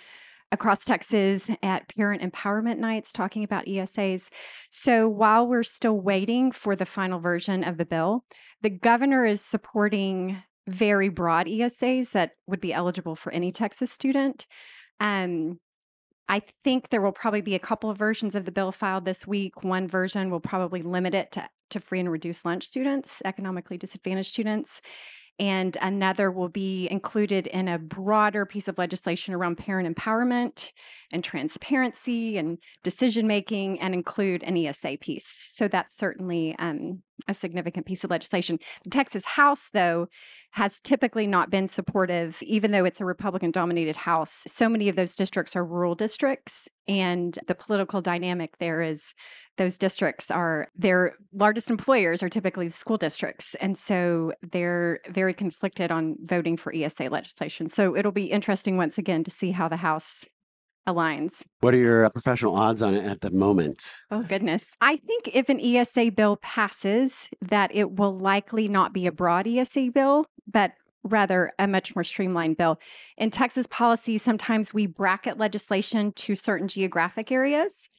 across 0.50 0.86
Texas 0.86 1.52
at 1.62 1.94
parent 1.94 2.22
empowerment 2.22 2.78
nights 2.78 3.12
talking 3.12 3.44
about 3.44 3.66
ESAs. 3.66 4.30
So 4.70 5.10
while 5.10 5.46
we're 5.46 5.64
still 5.64 6.00
waiting 6.00 6.54
for 6.54 6.78
the 6.78 6.86
final 6.86 7.20
version 7.20 7.66
of 7.66 7.78
the 7.78 7.86
bill, 7.86 8.24
the 8.62 8.70
governor 8.70 9.26
is 9.26 9.44
supporting 9.44 10.42
very 10.68 11.10
broad 11.10 11.48
ESAs 11.48 12.12
that 12.12 12.32
would 12.48 12.62
be 12.62 12.72
eligible 12.72 13.18
for 13.18 13.34
any 13.34 13.52
Texas 13.52 13.92
student. 13.92 14.48
Um, 15.02 15.60
I 16.30 16.44
think 16.64 16.90
there 16.90 17.02
will 17.02 17.12
probably 17.12 17.42
be 17.42 17.56
a 17.56 17.60
couple 17.60 17.90
of 17.90 17.98
versions 17.98 18.36
of 18.36 18.46
the 18.46 18.52
bill 18.52 18.72
filed 18.72 19.04
this 19.04 19.26
week. 19.26 19.64
One 19.64 19.88
version 19.88 20.30
will 20.30 20.40
probably 20.40 20.84
limit 20.84 21.16
it 21.16 21.32
to, 21.34 21.50
to 21.72 21.80
free 21.80 22.00
and 22.00 22.12
reduced 22.12 22.46
lunch 22.46 22.66
students, 22.66 23.20
economically 23.26 23.78
disadvantaged 23.78 24.32
students. 24.32 24.80
And 25.40 25.76
another 25.82 26.30
will 26.30 26.50
be 26.50 26.88
included 26.92 27.48
in 27.48 27.68
a 27.68 27.80
broader 27.80 28.46
piece 28.46 28.68
of 28.68 28.78
legislation 28.78 29.34
around 29.34 29.58
parent 29.58 29.94
empowerment 29.96 30.72
and 31.12 31.24
transparency 31.24 32.38
and 32.38 32.60
decision 32.84 33.26
making 33.26 33.80
and 33.80 33.94
include 33.94 34.44
an 34.44 34.56
ESA 34.58 34.98
piece. 35.02 35.28
So 35.28 35.68
that's 35.68 35.98
certainly 35.98 36.56
um, 36.60 37.02
a 37.28 37.34
significant 37.34 37.86
piece 37.86 38.04
of 38.04 38.10
legislation. 38.10 38.60
The 38.84 38.90
Texas 38.90 39.26
House, 39.26 39.70
though, 39.74 40.08
has 40.52 40.80
typically 40.80 41.28
not 41.28 41.52
been 41.52 41.68
supportive, 41.68 42.42
even 42.42 42.72
though 42.72 42.86
it's 42.86 43.02
a 43.02 43.06
Republican 43.06 43.52
dominated 43.52 43.96
House. 43.96 44.44
So 44.48 44.68
many 44.68 44.90
of 44.90 44.96
those 44.96 45.14
districts 45.14 45.56
are 45.56 45.64
rural 45.64 45.94
districts, 45.94 46.68
and 46.88 47.38
the 47.48 47.54
political 47.56 48.02
dynamic 48.02 48.58
there 48.58 48.82
is 48.82 49.14
those 49.58 49.78
districts 49.78 50.32
are 50.32 50.70
their 50.76 51.16
largest 51.34 51.70
employers 51.70 52.24
are 52.24 52.30
typically 52.30 52.68
the 52.70 52.74
school 52.74 52.98
districts. 52.98 53.56
And 53.60 53.78
so 53.78 54.32
they're 54.42 55.00
very 55.10 55.34
conflicted 55.34 55.92
on 55.92 56.16
voting 56.24 56.56
for 56.56 56.74
ESA 56.74 57.10
legislation. 57.10 57.70
So 57.70 57.96
it'll 57.96 58.14
be 58.14 58.32
interesting 58.32 58.78
once 58.78 58.98
again 58.98 59.24
to 59.26 59.32
see 59.32 59.52
how 59.52 59.68
the 59.68 59.78
House 59.78 60.26
aligns. 60.88 61.44
What 61.60 61.74
are 61.74 61.78
your 61.78 62.06
uh, 62.06 62.10
professional 62.10 62.56
odds 62.56 62.82
on 62.82 62.96
it 62.96 63.06
at 63.06 63.22
the 63.22 63.32
moment? 63.32 63.94
Oh, 64.12 64.24
goodness. 64.24 64.76
I 64.82 64.96
think 64.98 65.30
if 65.34 65.50
an 65.50 65.60
ESA 65.60 66.12
bill 66.12 66.38
passes, 66.38 67.30
that 67.42 67.74
it 67.74 67.92
will 67.92 68.18
likely 68.18 68.68
not 68.68 68.94
be 68.94 69.06
a 69.06 69.12
broad 69.12 69.48
ESA 69.48 69.92
bill, 69.94 70.26
but 70.48 70.74
rather 71.04 71.52
a 71.58 71.68
much 71.68 71.96
more 71.96 72.04
streamlined 72.04 72.58
bill. 72.58 72.80
In 73.18 73.30
Texas 73.30 73.68
policy, 73.68 74.18
sometimes 74.18 74.74
we 74.74 74.86
bracket 74.86 75.38
legislation 75.38 76.12
to 76.14 76.36
certain 76.36 76.68
geographic 76.68 77.32
areas. 77.32 77.90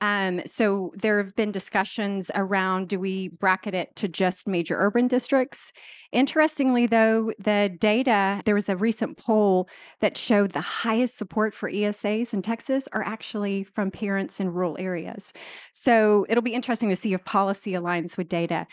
Um, 0.00 0.40
so 0.46 0.92
there 0.96 1.18
have 1.18 1.34
been 1.34 1.50
discussions 1.50 2.30
around 2.34 2.88
do 2.88 3.00
we 3.00 3.28
bracket 3.28 3.74
it 3.74 3.96
to 3.96 4.08
just 4.08 4.46
major 4.46 4.76
urban 4.78 5.08
districts? 5.08 5.72
Interestingly, 6.12 6.86
though, 6.86 7.32
the 7.38 7.76
data, 7.80 8.40
there 8.44 8.54
was 8.54 8.68
a 8.68 8.76
recent 8.76 9.18
poll 9.18 9.68
that 10.00 10.16
showed 10.16 10.52
the 10.52 10.60
highest 10.60 11.18
support 11.18 11.52
for 11.52 11.70
ESAs 11.70 12.32
in 12.32 12.42
Texas 12.42 12.86
are 12.92 13.02
actually 13.02 13.64
from 13.64 13.90
parents 13.90 14.38
in 14.38 14.52
rural 14.52 14.76
areas. 14.78 15.32
So 15.72 16.26
it'll 16.28 16.42
be 16.42 16.54
interesting 16.54 16.88
to 16.90 16.96
see 16.96 17.12
if 17.12 17.24
policy 17.24 17.72
aligns 17.72 18.16
with 18.16 18.28
data. 18.28 18.66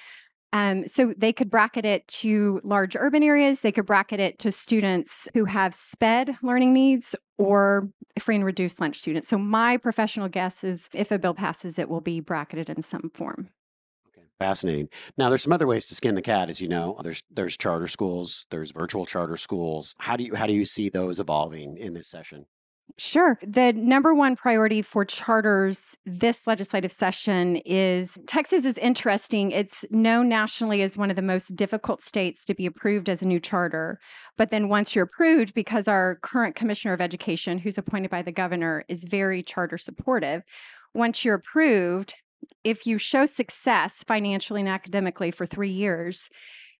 Um, 0.56 0.88
so 0.88 1.14
they 1.18 1.34
could 1.34 1.50
bracket 1.50 1.84
it 1.84 2.08
to 2.08 2.62
large 2.64 2.96
urban 2.96 3.24
areas. 3.24 3.60
They 3.60 3.74
could 3.74 3.86
bracket 3.86 4.22
it 4.22 4.40
to 4.40 4.54
students 4.54 5.28
who 5.34 5.44
have 5.44 5.76
SPED 5.76 6.38
learning 6.42 6.72
needs 6.72 7.14
or 7.38 7.90
free 8.18 8.36
and 8.36 8.46
reduced 8.46 8.80
lunch 8.80 8.98
students. 8.98 9.28
So 9.28 9.38
my 9.38 9.76
professional 9.76 10.30
guess 10.30 10.64
is 10.64 10.88
if 10.94 11.12
a 11.12 11.20
bill 11.20 11.34
passes, 11.34 11.78
it 11.78 11.90
will 11.90 12.00
be 12.00 12.22
bracketed 12.22 12.70
in 12.70 12.84
some 12.84 13.12
form. 13.14 13.50
Okay, 14.08 14.28
fascinating. 14.40 14.88
Now, 15.18 15.28
there's 15.28 15.44
some 15.44 15.52
other 15.52 15.68
ways 15.68 15.88
to 15.88 15.96
skin 15.96 16.16
the 16.16 16.22
cat, 16.22 16.48
as 16.48 16.62
you 16.62 16.70
know. 16.70 16.98
There's 17.04 17.22
there's 17.30 17.58
charter 17.58 17.90
schools, 17.90 18.48
there's 18.50 18.72
virtual 18.72 19.06
charter 19.06 19.36
schools. 19.36 19.94
How 19.98 20.16
do 20.16 20.24
you 20.24 20.36
how 20.36 20.46
do 20.46 20.54
you 20.54 20.64
see 20.64 20.88
those 20.88 21.20
evolving 21.20 21.76
in 21.76 21.94
this 21.94 22.08
session? 22.08 22.46
Sure. 22.98 23.38
The 23.46 23.74
number 23.74 24.14
one 24.14 24.38
priority 24.38 24.82
for 24.82 25.04
charters 25.04 25.98
this 26.06 26.48
legislative 26.48 26.94
session 26.94 27.58
is 27.66 28.18
Texas 28.26 28.64
is 28.64 28.78
interesting. 28.78 29.52
It's 29.52 29.84
known 29.90 30.30
nationally 30.30 30.82
as 30.82 30.96
one 30.96 31.10
of 31.10 31.18
the 31.18 31.22
most 31.22 31.58
difficult 31.58 32.02
states 32.02 32.46
to 32.46 32.54
be 32.54 32.66
approved 32.66 33.10
as 33.10 33.22
a 33.22 33.28
new 33.28 33.40
charter. 33.40 34.00
But 34.38 34.50
then 34.50 34.70
once 34.70 34.96
you're 34.96 35.04
approved, 35.04 35.54
because 35.54 35.90
our 35.90 36.20
current 36.22 36.56
commissioner 36.56 36.94
of 36.94 37.02
education, 37.02 37.58
who's 37.58 37.78
appointed 37.78 38.12
by 38.12 38.22
the 38.22 38.32
governor, 38.32 38.86
is 38.88 39.04
very 39.04 39.44
charter 39.44 39.78
supportive, 39.78 40.44
once 40.94 41.26
you're 41.26 41.36
approved, 41.36 42.16
if 42.64 42.86
you 42.88 42.98
show 42.98 43.26
success 43.26 44.06
financially 44.08 44.62
and 44.62 44.70
academically 44.70 45.32
for 45.32 45.46
three 45.46 45.72
years, 45.72 46.30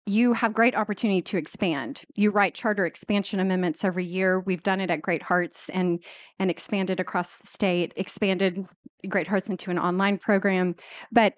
you 0.06 0.34
have 0.34 0.54
great 0.54 0.76
opportunity 0.76 1.20
to 1.20 1.36
expand. 1.36 2.02
You 2.14 2.30
write 2.30 2.54
charter 2.54 2.86
expansion 2.86 3.40
amendments 3.40 3.84
every 3.84 4.04
year. 4.04 4.38
We've 4.38 4.62
done 4.62 4.80
it 4.80 4.90
at 4.90 5.02
Great 5.02 5.24
Hearts 5.24 5.68
and 5.70 6.02
and 6.38 6.50
expanded 6.50 7.00
across 7.00 7.36
the 7.38 7.48
state, 7.48 7.92
expanded 7.96 8.66
Great 9.08 9.26
Hearts 9.26 9.48
into 9.48 9.70
an 9.70 9.78
online 9.78 10.18
program, 10.18 10.76
but 11.10 11.34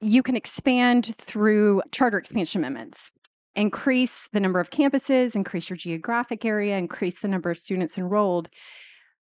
you 0.00 0.22
can 0.22 0.36
expand 0.36 1.14
through 1.16 1.82
charter 1.92 2.18
expansion 2.18 2.62
amendments. 2.62 3.10
Increase 3.54 4.28
the 4.32 4.40
number 4.40 4.60
of 4.60 4.70
campuses, 4.70 5.34
increase 5.34 5.70
your 5.70 5.76
geographic 5.76 6.44
area, 6.44 6.76
increase 6.76 7.20
the 7.20 7.28
number 7.28 7.50
of 7.50 7.58
students 7.58 7.96
enrolled. 7.96 8.48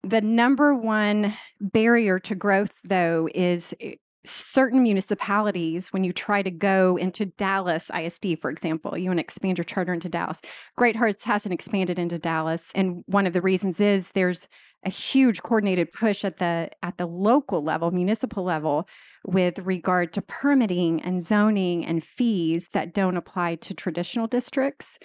The 0.03 0.21
number 0.21 0.73
one 0.73 1.35
barrier 1.59 2.19
to 2.19 2.35
growth, 2.35 2.73
though, 2.87 3.27
is 3.33 3.73
eh, 3.81 3.95
certain 4.29 4.83
municipalities, 4.83 5.91
when 5.91 6.03
you 6.03 6.13
try 6.13 6.41
to 6.41 6.51
go 6.51 6.97
into 6.97 7.25
Dallas 7.25 7.89
ISD, 7.95 8.39
for 8.41 8.49
example, 8.49 8.97
you 8.97 9.09
want 9.09 9.19
to 9.19 9.23
expand 9.23 9.57
your 9.57 9.65
charter 9.65 9.93
into 9.93 10.09
Dallas. 10.09 10.41
Great 10.77 10.95
Hearts 10.95 11.23
hasn't 11.23 11.53
expanded 11.53 11.99
into 11.99 12.17
Dallas, 12.17 12.71
and 12.75 13.03
one 13.07 13.27
of 13.27 13.33
the 13.33 13.41
reasons 13.41 13.79
is 13.79 14.09
there's 14.09 14.47
a 14.85 14.89
huge 14.89 15.41
coordinated 15.41 15.91
push 15.91 16.23
at 16.23 16.37
the 16.37 16.69
at 16.81 16.97
the 16.97 17.05
local 17.05 17.63
level, 17.63 17.91
municipal 17.91 18.43
level, 18.43 18.87
with 19.25 19.59
regard 19.59 20.13
to 20.13 20.21
permitting 20.21 21.01
and 21.01 21.23
zoning 21.23 21.85
and 21.85 22.03
fees 22.03 22.69
that 22.73 22.93
don't 22.93 23.17
apply 23.17 23.55
to 23.55 23.73
traditional 23.73 24.27
districts. 24.27 24.97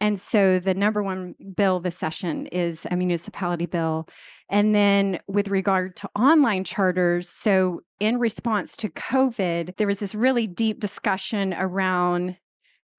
And 0.00 0.18
so 0.18 0.58
the 0.58 0.74
number 0.74 1.02
one 1.02 1.34
bill 1.56 1.80
this 1.80 1.98
session 1.98 2.46
is 2.46 2.86
a 2.90 2.96
municipality 2.96 3.66
bill. 3.66 4.08
And 4.50 4.74
then 4.74 5.20
with 5.26 5.48
regard 5.48 5.96
to 5.96 6.10
online 6.16 6.64
charters, 6.64 7.28
so 7.28 7.82
in 8.00 8.18
response 8.18 8.76
to 8.78 8.88
COVID, 8.88 9.76
there 9.76 9.86
was 9.86 9.98
this 9.98 10.14
really 10.14 10.46
deep 10.46 10.80
discussion 10.80 11.54
around 11.54 12.36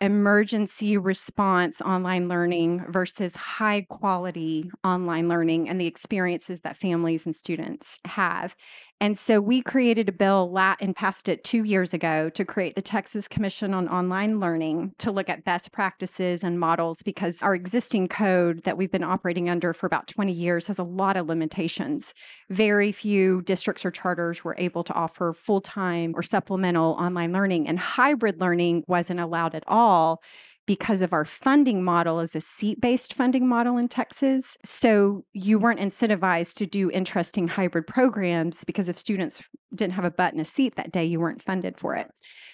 emergency 0.02 0.98
response 0.98 1.82
online 1.82 2.30
learning 2.30 2.86
versus 2.90 3.36
high 3.36 3.82
quality 3.90 4.72
online 4.84 5.28
learning 5.28 5.68
and 5.68 5.80
the 5.80 5.88
experiences 5.88 6.62
that 6.62 6.78
families 6.78 7.26
and 7.26 7.36
students 7.36 8.00
have. 8.06 8.56
And 9.02 9.18
so 9.18 9.40
we 9.40 9.62
created 9.62 10.10
a 10.10 10.12
bill 10.12 10.54
and 10.82 10.94
passed 10.94 11.30
it 11.30 11.46
two 11.46 11.64
years 11.64 11.94
ago 11.94 12.30
to 12.32 12.44
create 12.44 12.76
the 12.76 12.82
Texas 12.82 13.30
Commission 13.30 13.74
on 13.74 13.88
Online 13.88 14.42
Learning 14.42 14.94
to 14.98 15.10
look 15.10 15.30
at 15.30 15.46
best 15.46 15.72
practices 15.72 16.44
and 16.44 16.60
models 16.60 17.02
because 17.02 17.42
our 17.42 17.56
existing 17.56 18.08
code 18.08 18.64
that 18.64 18.76
we've 18.78 18.92
been 18.92 19.04
operating 19.04 19.50
under 19.50 19.74
for 19.74 19.86
about 19.86 20.08
20 20.08 20.34
years 20.34 20.68
has 20.68 20.80
a 20.80 20.84
lot 20.84 21.16
of 21.16 21.28
limitations. 21.28 22.14
Very 22.50 22.92
few 22.92 23.42
districts 23.44 23.86
or 23.86 23.92
charters 23.92 24.44
were 24.44 24.56
able 24.58 24.84
to 24.84 24.94
offer 24.94 25.32
full 25.32 25.62
time 25.62 26.14
or 26.14 26.22
supplemental 26.22 26.92
online 27.00 27.32
learning, 27.32 27.70
and 27.70 27.80
hybrid 27.80 28.42
learning 28.42 28.84
wasn't 28.88 29.22
allowed 29.22 29.56
at 29.56 29.64
all 29.66 30.22
because 30.70 31.02
of 31.02 31.14
our 31.14 31.26
funding 31.26 31.84
model 31.84 32.20
is 32.20 32.36
a 32.36 32.42
seat 32.42 32.80
based 32.80 33.16
funding 33.16 33.48
model 33.48 33.76
in 33.76 33.88
Texas. 33.88 34.56
So 34.64 35.26
you 35.34 35.58
weren't 35.58 35.80
incentivized 35.80 36.54
to 36.58 36.68
do 36.68 36.92
interesting 36.92 37.48
hybrid 37.48 37.88
programs 37.88 38.64
because 38.64 38.88
if 38.88 38.96
students 38.96 39.42
didn't 39.74 39.94
have 39.94 40.06
a 40.06 40.12
butt 40.12 40.36
in 40.36 40.40
a 40.40 40.46
seat 40.46 40.76
that 40.76 40.92
day, 40.92 41.04
you 41.04 41.20
weren't 41.20 41.42
funded 41.42 41.80
for 41.80 41.96
it. 41.96 42.12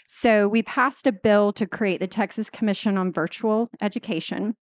So 0.08 0.48
we 0.48 0.64
passed 0.64 1.06
a 1.08 1.12
bill 1.12 1.52
to 1.52 1.68
create 1.68 2.00
the 2.00 2.08
Texas 2.08 2.50
Commission 2.50 2.98
on 2.98 3.12
Virtual 3.12 3.70
Education. 3.82 4.56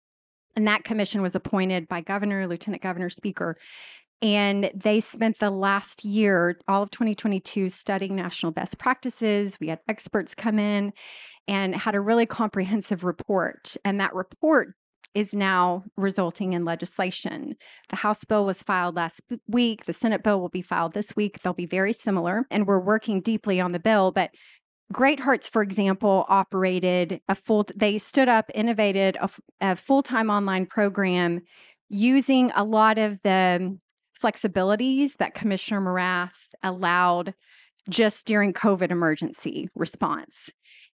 And 0.56 0.66
that 0.66 0.84
commission 0.84 1.20
was 1.20 1.34
appointed 1.34 1.88
by 1.88 2.00
governor, 2.00 2.46
lieutenant 2.46 2.82
governor, 2.82 3.10
speaker. 3.10 3.58
And 4.22 4.70
they 4.74 5.00
spent 5.00 5.40
the 5.40 5.50
last 5.50 6.06
year, 6.06 6.58
all 6.68 6.84
of 6.84 6.90
2022, 6.90 7.68
studying 7.68 8.16
national 8.16 8.52
best 8.52 8.78
practices. 8.78 9.58
We 9.60 9.68
had 9.68 9.80
experts 9.88 10.34
come 10.34 10.58
in 10.58 10.94
and 11.48 11.74
had 11.74 11.94
a 11.94 12.00
really 12.00 12.26
comprehensive 12.26 13.04
report. 13.04 13.76
And 13.84 14.00
that 14.00 14.14
report 14.14 14.74
is 15.14 15.34
now 15.34 15.84
resulting 15.96 16.52
in 16.52 16.64
legislation. 16.64 17.54
The 17.90 17.96
House 17.96 18.24
bill 18.24 18.46
was 18.46 18.62
filed 18.62 18.96
last 18.96 19.20
week. 19.46 19.84
The 19.84 19.92
Senate 19.92 20.22
bill 20.22 20.40
will 20.40 20.48
be 20.48 20.62
filed 20.62 20.94
this 20.94 21.14
week. 21.14 21.42
They'll 21.42 21.52
be 21.52 21.66
very 21.66 21.92
similar. 21.92 22.46
And 22.50 22.66
we're 22.66 22.80
working 22.80 23.20
deeply 23.20 23.60
on 23.60 23.72
the 23.72 23.78
bill. 23.78 24.10
But 24.10 24.30
Great 24.90 25.20
Hearts, 25.20 25.48
for 25.48 25.62
example, 25.62 26.24
operated 26.28 27.20
a 27.28 27.34
full, 27.34 27.66
they 27.74 27.98
stood 27.98 28.28
up, 28.28 28.50
innovated 28.54 29.16
a, 29.20 29.30
a 29.60 29.76
full 29.76 30.02
time 30.02 30.30
online 30.30 30.66
program 30.66 31.40
using 31.88 32.50
a 32.54 32.64
lot 32.64 32.98
of 32.98 33.18
the 33.22 33.78
flexibilities 34.22 35.16
that 35.16 35.34
Commissioner 35.34 35.80
Morath 35.80 36.30
allowed 36.62 37.34
just 37.88 38.26
during 38.26 38.52
COVID 38.52 38.90
emergency 38.90 39.68
response. 39.74 40.50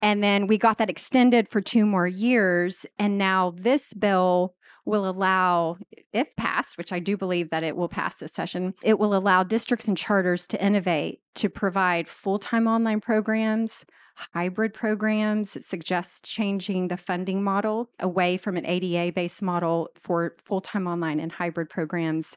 And 0.02 0.22
then 0.22 0.46
we 0.46 0.58
got 0.58 0.78
that 0.78 0.90
extended 0.90 1.48
for 1.48 1.60
two 1.60 1.86
more 1.86 2.06
years. 2.06 2.84
And 2.98 3.16
now 3.16 3.54
this 3.56 3.94
bill 3.94 4.54
will 4.84 5.08
allow, 5.08 5.78
if 6.12 6.34
passed, 6.36 6.76
which 6.76 6.92
I 6.92 6.98
do 6.98 7.16
believe 7.16 7.50
that 7.50 7.62
it 7.62 7.76
will 7.76 7.88
pass 7.88 8.16
this 8.16 8.32
session, 8.32 8.74
it 8.82 8.98
will 8.98 9.14
allow 9.14 9.42
districts 9.42 9.88
and 9.88 9.96
charters 9.96 10.46
to 10.48 10.62
innovate 10.62 11.20
to 11.36 11.48
provide 11.48 12.06
full 12.06 12.38
time 12.38 12.66
online 12.66 13.00
programs, 13.00 13.84
hybrid 14.32 14.74
programs. 14.74 15.64
Suggests 15.64 16.20
changing 16.20 16.88
the 16.88 16.96
funding 16.96 17.42
model 17.42 17.90
away 18.00 18.36
from 18.36 18.56
an 18.56 18.66
ADA 18.66 19.12
based 19.12 19.42
model 19.42 19.88
for 19.98 20.36
full 20.44 20.60
time 20.60 20.86
online 20.86 21.20
and 21.20 21.32
hybrid 21.32 21.68
programs. 21.68 22.36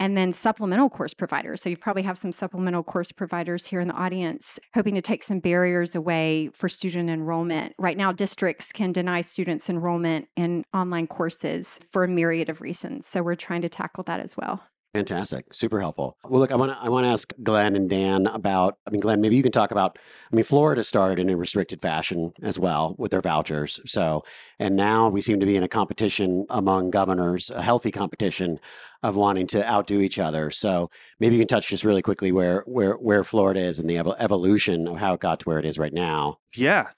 And 0.00 0.16
then 0.16 0.32
supplemental 0.32 0.88
course 0.88 1.12
providers. 1.12 1.60
So 1.60 1.68
you 1.68 1.76
probably 1.76 2.02
have 2.02 2.18
some 2.18 2.30
supplemental 2.30 2.84
course 2.84 3.10
providers 3.10 3.66
here 3.66 3.80
in 3.80 3.88
the 3.88 3.94
audience 3.94 4.58
hoping 4.74 4.94
to 4.94 5.02
take 5.02 5.24
some 5.24 5.40
barriers 5.40 5.94
away 5.94 6.50
for 6.52 6.68
student 6.68 7.10
enrollment. 7.10 7.74
Right 7.78 7.96
now, 7.96 8.12
districts 8.12 8.70
can 8.72 8.92
deny 8.92 9.22
students 9.22 9.68
enrollment 9.68 10.28
in 10.36 10.64
online 10.72 11.08
courses 11.08 11.80
for 11.90 12.04
a 12.04 12.08
myriad 12.08 12.48
of 12.48 12.60
reasons. 12.60 13.08
So 13.08 13.22
we're 13.22 13.34
trying 13.34 13.62
to 13.62 13.68
tackle 13.68 14.04
that 14.04 14.20
as 14.20 14.36
well. 14.36 14.62
Fantastic. 14.94 15.52
Super 15.52 15.80
helpful. 15.80 16.16
Well, 16.24 16.40
look, 16.40 16.50
I 16.50 16.56
want 16.56 16.72
to 16.72 16.78
I 16.78 16.88
want 16.88 17.04
to 17.04 17.10
ask 17.10 17.32
Glenn 17.42 17.76
and 17.76 17.90
Dan 17.90 18.26
about. 18.26 18.78
I 18.86 18.90
mean, 18.90 19.02
Glenn, 19.02 19.20
maybe 19.20 19.36
you 19.36 19.42
can 19.42 19.52
talk 19.52 19.70
about. 19.70 19.98
I 20.32 20.34
mean, 20.34 20.46
Florida 20.46 20.82
started 20.82 21.18
in 21.18 21.28
a 21.28 21.36
restricted 21.36 21.82
fashion 21.82 22.32
as 22.42 22.58
well 22.58 22.94
with 22.98 23.10
their 23.10 23.20
vouchers. 23.20 23.80
So, 23.84 24.24
and 24.58 24.76
now 24.76 25.10
we 25.10 25.20
seem 25.20 25.40
to 25.40 25.46
be 25.46 25.56
in 25.56 25.62
a 25.62 25.68
competition 25.68 26.46
among 26.48 26.90
governors, 26.90 27.50
a 27.50 27.60
healthy 27.60 27.90
competition 27.90 28.58
of 29.02 29.14
wanting 29.14 29.46
to 29.48 29.70
outdo 29.70 30.00
each 30.00 30.18
other. 30.18 30.50
So, 30.50 30.90
maybe 31.20 31.36
you 31.36 31.40
can 31.42 31.48
touch 31.48 31.68
just 31.68 31.84
really 31.84 32.02
quickly 32.02 32.32
where 32.32 32.62
where 32.66 32.94
where 32.94 33.24
Florida 33.24 33.60
is 33.60 33.78
and 33.78 33.90
the 33.90 33.96
evo- 33.96 34.16
evolution 34.18 34.88
of 34.88 34.96
how 34.96 35.12
it 35.12 35.20
got 35.20 35.40
to 35.40 35.44
where 35.44 35.58
it 35.58 35.66
is 35.66 35.78
right 35.78 35.92
now. 35.92 36.38
Yeah, 36.56 36.88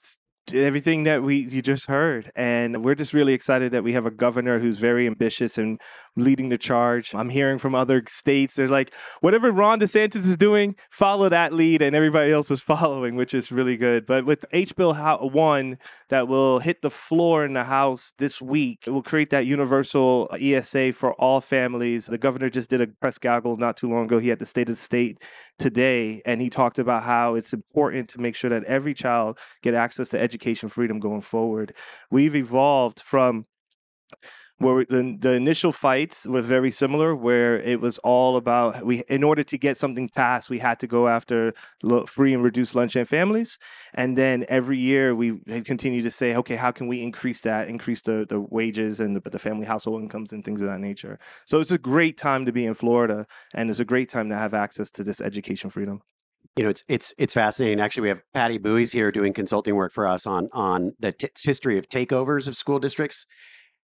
everything 0.53 1.03
that 1.03 1.23
we 1.23 1.37
you 1.37 1.61
just 1.61 1.85
heard 1.85 2.31
and 2.35 2.83
we're 2.83 2.95
just 2.95 3.13
really 3.13 3.33
excited 3.33 3.71
that 3.71 3.83
we 3.83 3.93
have 3.93 4.05
a 4.05 4.11
governor 4.11 4.59
who's 4.59 4.77
very 4.77 5.07
ambitious 5.07 5.57
and 5.57 5.79
leading 6.15 6.49
the 6.49 6.57
charge. 6.57 7.13
I'm 7.15 7.29
hearing 7.29 7.57
from 7.57 7.73
other 7.73 8.03
states. 8.07 8.55
There's 8.55 8.71
like 8.71 8.93
whatever 9.21 9.51
ron 9.51 9.79
desantis 9.79 10.27
is 10.27 10.37
doing 10.37 10.75
follow 10.89 11.29
that 11.29 11.53
lead. 11.53 11.81
And 11.81 11.95
everybody 11.95 12.31
else 12.31 12.51
is 12.51 12.61
following 12.71 13.15
which 13.15 13.33
is 13.33 13.51
really 13.51 13.77
good. 13.77 14.05
But 14.05 14.25
with 14.25 14.45
h 14.51 14.75
bill 14.75 14.93
1 14.93 15.77
that 16.09 16.27
will 16.27 16.59
hit 16.59 16.81
the 16.81 16.89
floor 16.89 17.45
in 17.45 17.53
the 17.53 17.63
house 17.63 18.13
this 18.17 18.41
week 18.41 18.83
it 18.85 18.91
will 18.91 19.03
create 19.03 19.29
that 19.29 19.45
universal 19.45 20.29
esa 20.39 20.91
for 20.91 21.13
all 21.13 21.41
families. 21.41 22.07
The 22.07 22.17
governor 22.17 22.49
just 22.49 22.69
did 22.69 22.81
a 22.81 22.87
press 22.87 23.17
gaggle 23.17 23.57
not 23.57 23.77
too 23.77 23.89
long 23.89 24.05
ago. 24.05 24.19
He 24.19 24.29
had 24.29 24.39
the 24.39 24.45
state 24.45 24.69
of 24.69 24.75
the 24.75 24.81
state 24.81 25.17
today. 25.59 26.21
And 26.25 26.41
he 26.41 26.49
talked 26.49 26.79
about 26.79 27.03
how 27.03 27.35
it's 27.35 27.53
important 27.53 28.09
to 28.09 28.21
make 28.21 28.35
sure 28.35 28.49
that 28.49 28.63
every 28.65 28.93
child 28.93 29.37
get 29.61 29.73
access 29.73 30.09
to 30.09 30.19
education 30.19 30.69
freedom 30.69 30.99
going 30.99 31.21
forward. 31.21 31.73
We've 32.09 32.35
evolved 32.35 32.99
from 32.99 33.45
where 34.61 34.85
the, 34.85 35.17
the 35.19 35.33
initial 35.33 35.71
fights 35.71 36.27
were 36.27 36.41
very 36.41 36.71
similar 36.71 37.15
where 37.15 37.59
it 37.59 37.81
was 37.81 37.97
all 37.99 38.37
about 38.37 38.85
we 38.85 38.99
in 39.07 39.23
order 39.23 39.43
to 39.43 39.57
get 39.57 39.77
something 39.77 40.07
passed 40.09 40.49
we 40.49 40.59
had 40.59 40.79
to 40.79 40.87
go 40.87 41.07
after 41.07 41.53
free 42.05 42.33
and 42.33 42.43
reduced 42.43 42.75
lunch 42.75 42.95
and 42.95 43.07
families 43.07 43.57
and 43.93 44.17
then 44.17 44.45
every 44.47 44.77
year 44.77 45.15
we 45.15 45.39
continue 45.65 46.01
to 46.01 46.11
say 46.11 46.35
okay 46.35 46.55
how 46.55 46.71
can 46.71 46.87
we 46.87 47.01
increase 47.01 47.41
that 47.41 47.67
increase 47.67 48.01
the, 48.01 48.25
the 48.29 48.39
wages 48.39 48.99
and 48.99 49.15
the, 49.15 49.29
the 49.29 49.39
family 49.39 49.65
household 49.65 50.01
incomes 50.01 50.31
and 50.31 50.45
things 50.45 50.61
of 50.61 50.67
that 50.67 50.79
nature 50.79 51.19
so 51.45 51.59
it's 51.59 51.71
a 51.71 51.77
great 51.77 52.17
time 52.17 52.45
to 52.45 52.51
be 52.51 52.65
in 52.65 52.73
florida 52.73 53.25
and 53.53 53.69
it's 53.69 53.79
a 53.79 53.85
great 53.85 54.09
time 54.09 54.29
to 54.29 54.35
have 54.35 54.53
access 54.53 54.91
to 54.91 55.03
this 55.03 55.21
education 55.21 55.69
freedom 55.69 56.01
you 56.57 56.63
know, 56.63 56.69
it's 56.69 56.83
it's 56.89 57.13
it's 57.17 57.33
fascinating. 57.33 57.79
Actually, 57.79 58.01
we 58.01 58.09
have 58.09 58.21
Patty 58.33 58.57
Bowie's 58.57 58.91
here 58.91 59.09
doing 59.09 59.31
consulting 59.31 59.75
work 59.75 59.93
for 59.93 60.05
us 60.05 60.27
on 60.27 60.49
on 60.51 60.91
the 60.99 61.13
t- 61.13 61.29
history 61.41 61.77
of 61.77 61.87
takeovers 61.87 62.47
of 62.47 62.57
school 62.57 62.77
districts. 62.77 63.25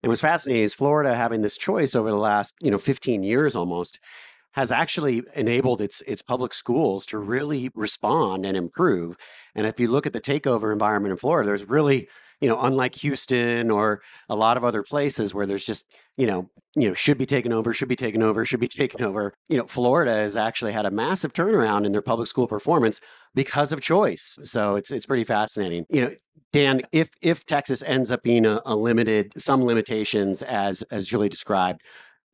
And 0.03 0.09
what's 0.09 0.21
fascinating 0.21 0.63
is 0.63 0.73
Florida 0.73 1.15
having 1.15 1.41
this 1.41 1.57
choice 1.57 1.95
over 1.95 2.09
the 2.09 2.17
last, 2.17 2.53
you 2.61 2.71
know, 2.71 2.77
15 2.77 3.23
years 3.23 3.55
almost 3.55 3.99
has 4.53 4.71
actually 4.71 5.21
enabled 5.35 5.81
its 5.81 6.01
its 6.01 6.21
public 6.21 6.53
schools 6.53 7.05
to 7.07 7.17
really 7.17 7.69
respond 7.75 8.45
and 8.45 8.57
improve. 8.57 9.15
And 9.55 9.67
if 9.67 9.79
you 9.79 9.87
look 9.87 10.07
at 10.07 10.13
the 10.13 10.21
takeover 10.21 10.71
environment 10.71 11.11
in 11.11 11.17
Florida, 11.17 11.47
there's 11.47 11.67
really 11.67 12.07
you 12.41 12.47
know, 12.47 12.59
unlike 12.61 12.95
Houston 12.95 13.71
or 13.71 14.01
a 14.29 14.35
lot 14.35 14.57
of 14.57 14.63
other 14.63 14.83
places 14.83 15.33
where 15.33 15.45
there's 15.45 15.65
just, 15.65 15.85
you 16.17 16.27
know, 16.27 16.49
you 16.75 16.87
know, 16.87 16.93
should 16.93 17.17
be 17.17 17.25
taken 17.25 17.51
over, 17.51 17.73
should 17.73 17.89
be 17.89 17.95
taken 17.95 18.21
over, 18.21 18.45
should 18.45 18.59
be 18.59 18.67
taken 18.67 19.03
over. 19.03 19.33
You 19.49 19.57
know, 19.57 19.65
Florida 19.65 20.11
has 20.11 20.37
actually 20.37 20.73
had 20.73 20.85
a 20.85 20.91
massive 20.91 21.33
turnaround 21.33 21.85
in 21.85 21.91
their 21.91 22.01
public 22.01 22.27
school 22.27 22.47
performance 22.47 22.99
because 23.33 23.71
of 23.71 23.81
choice. 23.81 24.37
So 24.43 24.75
it's 24.75 24.91
it's 24.91 25.05
pretty 25.05 25.23
fascinating. 25.23 25.85
You 25.89 26.01
know, 26.01 26.15
Dan, 26.53 26.81
if 26.91 27.09
if 27.21 27.45
Texas 27.45 27.83
ends 27.83 28.11
up 28.11 28.21
being 28.23 28.45
a, 28.45 28.61
a 28.65 28.75
limited, 28.75 29.33
some 29.37 29.63
limitations 29.63 30.41
as 30.43 30.83
as 30.83 31.07
Julie 31.07 31.29
described, 31.29 31.81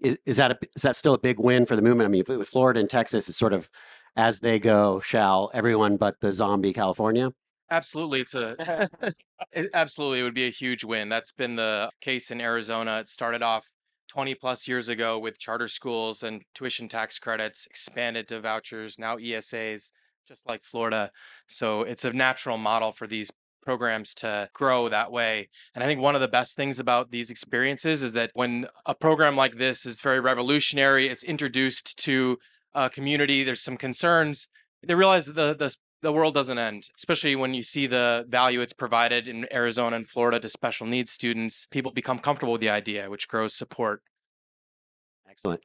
is, 0.02 0.18
is 0.26 0.38
that 0.38 0.52
a, 0.52 0.58
is 0.76 0.82
that 0.82 0.96
still 0.96 1.14
a 1.14 1.20
big 1.20 1.40
win 1.40 1.66
for 1.66 1.76
the 1.76 1.82
movement? 1.82 2.08
I 2.08 2.12
mean, 2.12 2.24
with 2.28 2.48
Florida 2.48 2.80
and 2.80 2.90
Texas, 2.90 3.30
is 3.30 3.38
sort 3.38 3.54
of 3.54 3.70
as 4.16 4.42
they 4.42 4.60
go, 4.60 5.00
shall 5.00 5.50
everyone 5.54 5.98
but 5.98 6.20
the 6.20 6.34
zombie 6.34 6.74
California. 6.74 7.32
Absolutely, 7.72 8.22
it's 8.22 8.36
a 8.36 8.90
it, 9.52 9.70
absolutely 9.74 10.20
it 10.20 10.24
would 10.24 10.34
be 10.34 10.48
a 10.48 10.52
huge 10.52 10.84
win. 10.84 11.10
That's 11.10 11.32
been 11.32 11.56
the 11.56 11.90
case 12.02 12.32
in 12.32 12.42
Arizona. 12.42 13.00
It 13.00 13.10
started 13.10 13.42
off 13.42 13.68
20 14.10 14.36
plus 14.36 14.68
years 14.68 14.90
ago 14.90 15.18
with 15.18 15.40
charter 15.40 15.68
schools 15.68 16.24
and 16.24 16.44
tuition 16.54 16.88
tax 16.88 17.20
credits, 17.20 17.66
expanded 17.68 18.28
to 18.28 18.40
vouchers, 18.40 19.00
now 19.00 19.18
ESAs, 19.18 19.92
just 20.28 20.48
like 20.48 20.64
Florida. 20.64 21.12
So 21.48 21.82
it's 21.82 22.06
a 22.06 22.14
natural 22.14 22.58
model 22.58 22.92
for 22.92 23.08
these 23.08 23.32
programs 23.64 24.14
to 24.14 24.50
grow 24.54 24.90
that 24.90 25.12
way. 25.12 25.50
And 25.74 25.84
I 25.84 25.88
think 25.88 26.02
one 26.02 26.16
of 26.16 26.22
the 26.22 26.28
best 26.28 26.56
things 26.56 26.80
about 26.80 27.12
these 27.12 27.30
experiences 27.30 28.04
is 28.04 28.14
that 28.14 28.32
when 28.34 28.68
a 28.86 28.94
program 28.94 29.36
like 29.36 29.58
this 29.58 29.86
is 29.86 30.02
very 30.02 30.20
revolutionary, 30.20 31.08
it's 31.08 31.24
introduced 31.24 31.98
to 32.00 32.38
a 32.74 32.90
community, 32.90 33.44
there's 33.44 33.62
some 33.62 33.78
concerns. 33.78 34.48
They 34.86 34.96
realize 34.96 35.26
the, 35.26 35.56
the 35.56 35.76
the 36.04 36.14
world 36.14 36.34
doesn't 36.34 36.60
end, 36.60 36.90
especially 36.98 37.36
when 37.36 37.54
you 37.54 37.64
see 37.64 37.88
the 37.88 38.26
value 38.28 38.62
it's 38.62 38.74
provided 38.74 39.28
in 39.28 39.48
Arizona 39.52 39.96
and 39.96 40.08
Florida 40.08 40.40
to 40.40 40.50
special 40.50 40.86
needs 40.86 41.12
students. 41.12 41.66
People 41.72 41.92
become 41.92 42.20
comfortable 42.20 42.54
with 42.54 42.62
the 42.62 42.70
idea, 42.70 43.10
which 43.10 43.28
grows 43.28 43.56
support. 43.56 44.04
Excellent. 45.28 45.62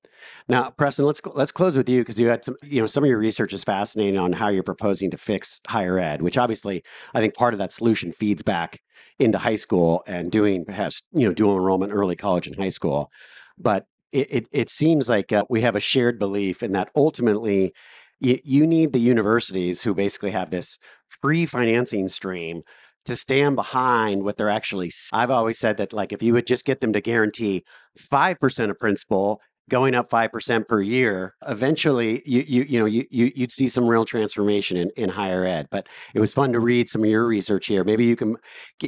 Now, 0.49 0.71
Preston, 0.71 1.05
let's 1.05 1.21
let's 1.35 1.53
close 1.53 1.77
with 1.77 1.91
you 1.91 2.01
because 2.01 2.19
you 2.19 2.29
had 2.29 2.43
some, 2.43 2.57
you 2.63 2.81
know, 2.81 2.87
some 2.87 3.05
of 3.05 3.11
your 3.11 3.19
research 3.19 3.53
is 3.53 3.65
fascinating 3.65 4.19
on 4.19 4.33
how 4.33 4.49
you're 4.49 4.63
proposing 4.63 5.11
to 5.11 5.19
fix 5.19 5.61
higher 5.67 5.99
ed, 5.99 6.23
which 6.23 6.39
obviously 6.39 6.83
I 7.13 7.21
think 7.21 7.35
part 7.35 7.53
of 7.53 7.59
that 7.59 7.73
solution 7.73 8.13
feeds 8.13 8.41
back 8.41 8.81
into 9.19 9.37
high 9.37 9.57
school 9.57 10.05
and 10.07 10.31
doing 10.33 10.65
perhaps 10.65 11.03
you 11.13 11.27
know 11.27 11.35
dual 11.35 11.57
enrollment 11.57 11.93
early 11.93 12.17
college 12.17 12.47
and 12.47 12.57
high 12.57 12.71
school. 12.71 13.11
But 13.59 13.87
it 14.13 14.29
it, 14.31 14.47
it 14.53 14.71
seems 14.71 15.11
like 15.11 15.33
uh, 15.33 15.45
we 15.51 15.61
have 15.61 15.77
a 15.77 15.81
shared 15.81 16.19
belief 16.19 16.63
in 16.63 16.71
that 16.71 16.91
ultimately 16.97 17.75
you, 18.21 18.39
you 18.45 18.67
need 18.67 18.93
the 18.93 19.01
universities 19.01 19.83
who 19.83 19.95
basically 19.95 20.31
have 20.31 20.51
this 20.51 20.79
free 21.23 21.47
financing 21.47 22.09
stream 22.09 22.63
to 23.05 23.17
stand 23.17 23.57
behind 23.57 24.23
what 24.23 24.37
they're 24.37 24.51
actually 24.51 24.93
i've 25.13 25.31
always 25.31 25.59
said 25.59 25.77
that 25.79 25.93
like 25.93 26.13
if 26.13 26.23
you 26.23 26.33
would 26.33 26.47
just 26.47 26.65
get 26.65 26.81
them 26.81 26.93
to 26.93 27.01
guarantee 27.01 27.65
5% 28.13 28.71
of 28.71 28.79
principal 28.79 29.41
going 29.69 29.95
up 29.95 30.11
5% 30.11 30.69
per 30.69 30.81
year 30.81 31.35
eventually 31.47 32.23
you 32.25 32.45
you 32.47 32.63
you 32.65 32.79
know 32.79 32.87
you, 32.87 33.05
you 33.11 33.33
you'd 33.35 33.53
see 33.53 33.69
some 33.69 33.87
real 33.87 34.05
transformation 34.05 34.77
in, 34.77 34.91
in 34.97 35.09
higher 35.09 35.45
ed. 35.45 35.69
But 35.71 35.89
it 36.15 36.21
was 36.21 36.33
fun 36.33 36.53
to 36.53 36.61
read 36.61 36.89
some 36.89 37.05
of 37.05 37.11
your 37.11 37.27
research 37.27 37.67
here. 37.67 37.85
Maybe 37.85 38.05
you 38.05 38.17
can 38.17 38.37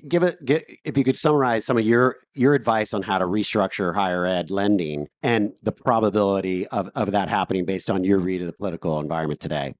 give 0.08 0.22
it 0.22 0.44
get, 0.44 0.64
if 0.84 0.96
you 0.96 1.04
could 1.04 1.18
summarize 1.18 1.64
some 1.64 1.76
of 1.76 1.84
your 1.84 2.16
your 2.34 2.54
advice 2.54 2.94
on 2.94 3.02
how 3.02 3.18
to 3.18 3.24
restructure 3.24 3.94
higher 3.94 4.26
ed 4.26 4.50
lending 4.50 5.06
and 5.22 5.52
the 5.62 5.72
probability 5.72 6.66
of, 6.68 6.90
of 6.94 7.12
that 7.12 7.28
happening 7.28 7.64
based 7.64 7.90
on 7.90 8.04
your 8.04 8.18
read 8.18 8.40
of 8.40 8.46
the 8.46 8.52
political 8.52 9.00
environment 9.00 9.40
today 9.40 9.74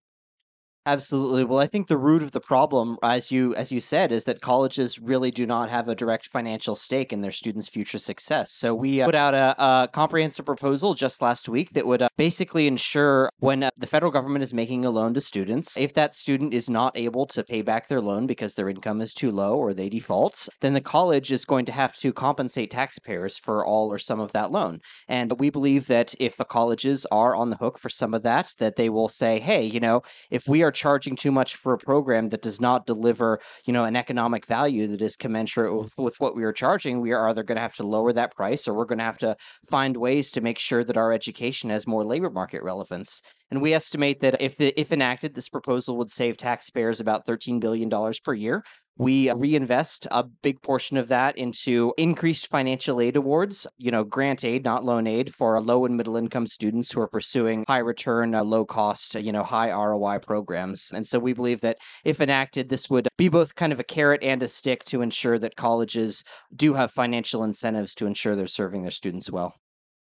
Absolutely. 0.87 1.45
Well, 1.45 1.59
I 1.59 1.67
think 1.67 1.89
the 1.89 1.99
root 1.99 2.23
of 2.23 2.31
the 2.31 2.41
problem, 2.41 2.97
as 3.03 3.31
you 3.31 3.55
as 3.55 3.71
you 3.71 3.81
said, 3.81 4.11
is 4.11 4.25
that 4.25 4.41
colleges 4.41 4.99
really 4.99 5.31
do 5.31 5.45
not 5.45 5.69
have 5.69 5.89
a 5.89 5.95
direct 5.95 6.27
financial 6.27 6.75
stake 6.75 7.13
in 7.13 7.21
their 7.21 7.33
students' 7.33 7.69
future 7.69 7.99
success. 7.99 8.51
So 8.51 8.75
we 8.75 9.03
uh, 9.03 9.05
put 9.05 9.15
out 9.15 9.35
a, 9.35 9.55
a, 9.63 9.89
comprehensive 9.93 10.47
proposal 10.47 10.95
just 10.95 11.21
last 11.21 11.51
week 11.51 11.75
that 11.75 11.87
would 11.87 12.01
uh, 12.01 12.09
basically 12.17 12.67
ensure 12.67 13.29
when 13.41 13.63
uh, 13.63 13.71
the 13.77 13.87
federal 13.87 14.11
government 14.11 14.43
is 14.43 14.55
making 14.55 14.87
a 14.87 14.91
loan 14.91 15.13
to 15.13 15.21
students, 15.21 15.77
if 15.77 15.93
that 15.95 16.15
student 16.15 16.55
is 16.55 16.71
not 16.71 16.97
able 16.97 17.27
to 17.27 17.45
pay 17.45 17.61
back 17.61 17.89
their 17.89 18.01
loan 18.01 18.27
because 18.27 18.55
their 18.55 18.71
income 18.71 19.03
is 19.03 19.13
too 19.13 19.31
low 19.31 19.59
or 19.59 19.75
they 19.75 19.91
default, 19.91 20.49
then 20.63 20.73
the 20.73 20.81
college 20.81 21.31
is 21.31 21.45
going 21.45 21.67
to 21.67 21.73
have 21.73 21.95
to 21.97 22.11
compensate 22.11 22.71
taxpayers 22.71 23.37
for 23.37 23.67
all 23.67 23.93
or 23.93 23.99
some 23.99 24.19
of 24.19 24.33
that 24.33 24.51
loan. 24.51 24.81
And 25.07 25.39
we 25.39 25.51
believe 25.51 25.89
that 25.89 26.15
if 26.19 26.39
the 26.39 26.47
colleges 26.47 27.07
are 27.13 27.37
on 27.37 27.51
the 27.51 27.57
hook 27.57 27.79
for 27.79 27.91
some 27.91 28.15
of 28.15 28.23
that, 28.23 28.55
that 28.59 28.77
they 28.77 28.89
will 28.89 29.09
say, 29.09 29.41
"Hey, 29.41 29.63
you 29.63 29.79
know, 29.79 30.01
if 30.31 30.49
we 30.49 30.63
are 30.63 30.71
are 30.71 30.73
charging 30.81 31.15
too 31.15 31.31
much 31.31 31.57
for 31.57 31.75
a 31.75 31.79
program 31.79 32.31
that 32.31 32.41
does 32.41 32.59
not 32.59 32.87
deliver, 32.87 33.39
you 33.67 33.73
know, 33.73 33.85
an 33.85 33.97
economic 33.97 34.47
value 34.47 34.87
that 34.87 35.03
is 35.03 35.15
commensurate 35.15 35.71
mm-hmm. 35.71 35.83
with, 35.83 35.95
with 35.99 36.15
what 36.21 36.35
we 36.35 36.43
are 36.43 36.53
charging, 36.53 37.01
we 37.01 37.13
are 37.13 37.29
either 37.29 37.43
going 37.43 37.57
to 37.57 37.63
have 37.63 37.75
to 37.75 37.87
lower 37.87 38.15
that 38.15 38.35
price 38.35 38.67
or 38.67 38.73
we're 38.73 38.87
going 38.87 38.99
to 38.99 39.05
have 39.05 39.19
to 39.19 39.37
find 39.69 39.99
ways 39.99 40.31
to 40.31 40.41
make 40.41 40.59
sure 40.59 40.83
that 40.83 40.97
our 40.97 41.13
education 41.13 41.69
has 41.69 41.87
more 41.87 42.03
labor 42.03 42.31
market 42.31 42.63
relevance. 42.63 43.21
And 43.51 43.61
we 43.61 43.75
estimate 43.75 44.21
that 44.21 44.41
if 44.41 44.57
the, 44.57 44.79
if 44.81 44.93
enacted, 44.93 45.35
this 45.35 45.49
proposal 45.49 45.97
would 45.99 46.11
save 46.11 46.37
taxpayers 46.37 47.01
about 47.01 47.27
$13 47.27 47.61
billion 47.61 47.91
per 48.25 48.35
year, 48.35 48.63
we 49.01 49.33
reinvest 49.33 50.07
a 50.11 50.25
big 50.25 50.61
portion 50.61 50.99
of 50.99 51.09
that 51.09 51.39
into 51.39 51.95
increased 51.97 52.49
financial 52.49 53.01
aid 53.01 53.17
awards, 53.17 53.67
you 53.79 53.91
know, 53.91 54.05
grant 54.05 54.45
aid, 54.45 54.63
not 54.63 54.85
loan 54.85 55.07
aid, 55.07 55.35
for 55.35 55.59
low 55.63 55.87
and 55.87 55.97
middle 55.97 56.19
income 56.19 56.47
students 56.47 56.93
who 56.93 57.01
are 57.01 57.09
pursuing 57.09 57.65
high 57.67 57.79
return, 57.79 58.35
uh, 58.35 58.45
low 58.45 58.67
cost, 58.67 59.15
you 59.15 59.33
know, 59.33 59.43
high 59.43 59.71
ROI 59.71 60.19
programs. 60.19 60.93
And 60.95 61.07
so 61.07 61.19
we 61.19 61.33
believe 61.33 61.63
that 61.63 61.79
if 62.05 62.21
enacted, 62.21 62.69
this 62.69 62.91
would 62.91 63.09
be 63.17 63.31
both 63.31 63.55
kind 63.55 63.73
of 63.73 63.81
a 63.81 63.85
carrot 63.85 64.23
and 64.23 64.43
a 64.43 64.49
stick 64.49 64.85
to 64.85 65.01
ensure 65.01 65.39
that 65.39 65.57
colleges 65.57 66.23
do 66.55 66.75
have 66.75 66.91
financial 66.91 67.43
incentives 67.43 67.95
to 67.95 68.07
ensure 68.07 68.37
they're 68.37 68.47
serving 68.47 68.83
their 68.83 68.91
students 68.91 69.33
well. 69.33 69.55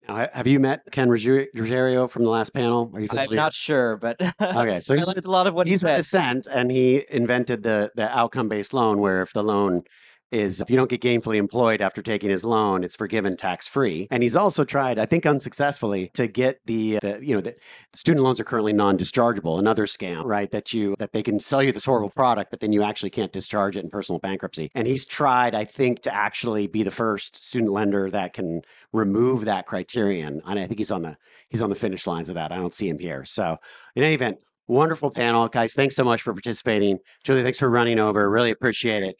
Now, 0.07 0.29
have 0.31 0.47
you 0.47 0.59
met 0.59 0.83
Ken 0.91 1.09
Ruggiero 1.09 2.07
from 2.07 2.23
the 2.23 2.29
last 2.29 2.53
panel? 2.53 2.89
Are 2.93 3.01
you 3.01 3.09
I'm 3.11 3.35
not 3.35 3.53
sure, 3.53 3.97
but 3.97 4.17
okay. 4.41 4.79
So 4.79 4.95
he's 4.95 5.07
liked 5.07 5.25
a 5.25 5.31
lot 5.31 5.47
of 5.47 5.53
what 5.53 5.67
he's 5.67 5.81
he 5.81 5.87
said. 5.87 5.99
Ascent, 5.99 6.47
and 6.49 6.71
he 6.71 7.05
invented 7.09 7.63
the 7.63 7.91
the 7.95 8.09
outcome 8.17 8.47
based 8.47 8.73
loan, 8.73 8.99
where 8.99 9.21
if 9.21 9.33
the 9.33 9.43
loan 9.43 9.83
is 10.31 10.61
if 10.61 10.69
you 10.69 10.75
don't 10.75 10.89
get 10.89 11.01
gainfully 11.01 11.37
employed 11.37 11.81
after 11.81 12.01
taking 12.01 12.29
his 12.29 12.43
loan, 12.43 12.83
it's 12.83 12.95
forgiven 12.95 13.37
tax 13.37 13.67
free. 13.67 14.07
And 14.11 14.23
he's 14.23 14.35
also 14.35 14.63
tried, 14.63 14.99
I 14.99 15.05
think 15.05 15.25
unsuccessfully, 15.25 16.09
to 16.13 16.27
get 16.27 16.59
the, 16.65 16.99
the 17.01 17.19
you 17.21 17.35
know, 17.35 17.41
the 17.41 17.55
student 17.93 18.23
loans 18.23 18.39
are 18.39 18.43
currently 18.43 18.73
non-dischargeable, 18.73 19.59
another 19.59 19.85
scam, 19.85 20.25
right? 20.25 20.51
That 20.51 20.73
you 20.73 20.95
that 20.99 21.13
they 21.13 21.23
can 21.23 21.39
sell 21.39 21.63
you 21.63 21.71
this 21.71 21.85
horrible 21.85 22.09
product, 22.09 22.51
but 22.51 22.59
then 22.59 22.73
you 22.73 22.83
actually 22.83 23.09
can't 23.09 23.31
discharge 23.31 23.77
it 23.77 23.83
in 23.83 23.89
personal 23.89 24.19
bankruptcy. 24.19 24.69
And 24.75 24.87
he's 24.87 25.05
tried, 25.05 25.55
I 25.55 25.65
think, 25.65 26.01
to 26.03 26.13
actually 26.13 26.67
be 26.67 26.83
the 26.83 26.91
first 26.91 27.43
student 27.43 27.71
lender 27.71 28.09
that 28.11 28.33
can 28.33 28.61
remove 28.93 29.45
that 29.45 29.65
criterion. 29.65 30.41
And 30.45 30.59
I 30.59 30.67
think 30.67 30.79
he's 30.79 30.91
on 30.91 31.01
the 31.01 31.17
he's 31.49 31.61
on 31.61 31.69
the 31.69 31.75
finish 31.75 32.07
lines 32.07 32.29
of 32.29 32.35
that. 32.35 32.51
I 32.51 32.57
don't 32.57 32.73
see 32.73 32.89
him 32.89 32.99
here. 32.99 33.25
So 33.25 33.57
in 33.95 34.03
any 34.03 34.15
event, 34.15 34.43
wonderful 34.67 35.09
panel. 35.09 35.47
Guys, 35.47 35.73
thanks 35.73 35.95
so 35.95 36.03
much 36.03 36.21
for 36.21 36.33
participating. 36.33 36.99
Julie, 37.23 37.43
thanks 37.43 37.57
for 37.57 37.69
running 37.69 37.99
over. 37.99 38.29
Really 38.29 38.51
appreciate 38.51 39.03
it. 39.03 39.15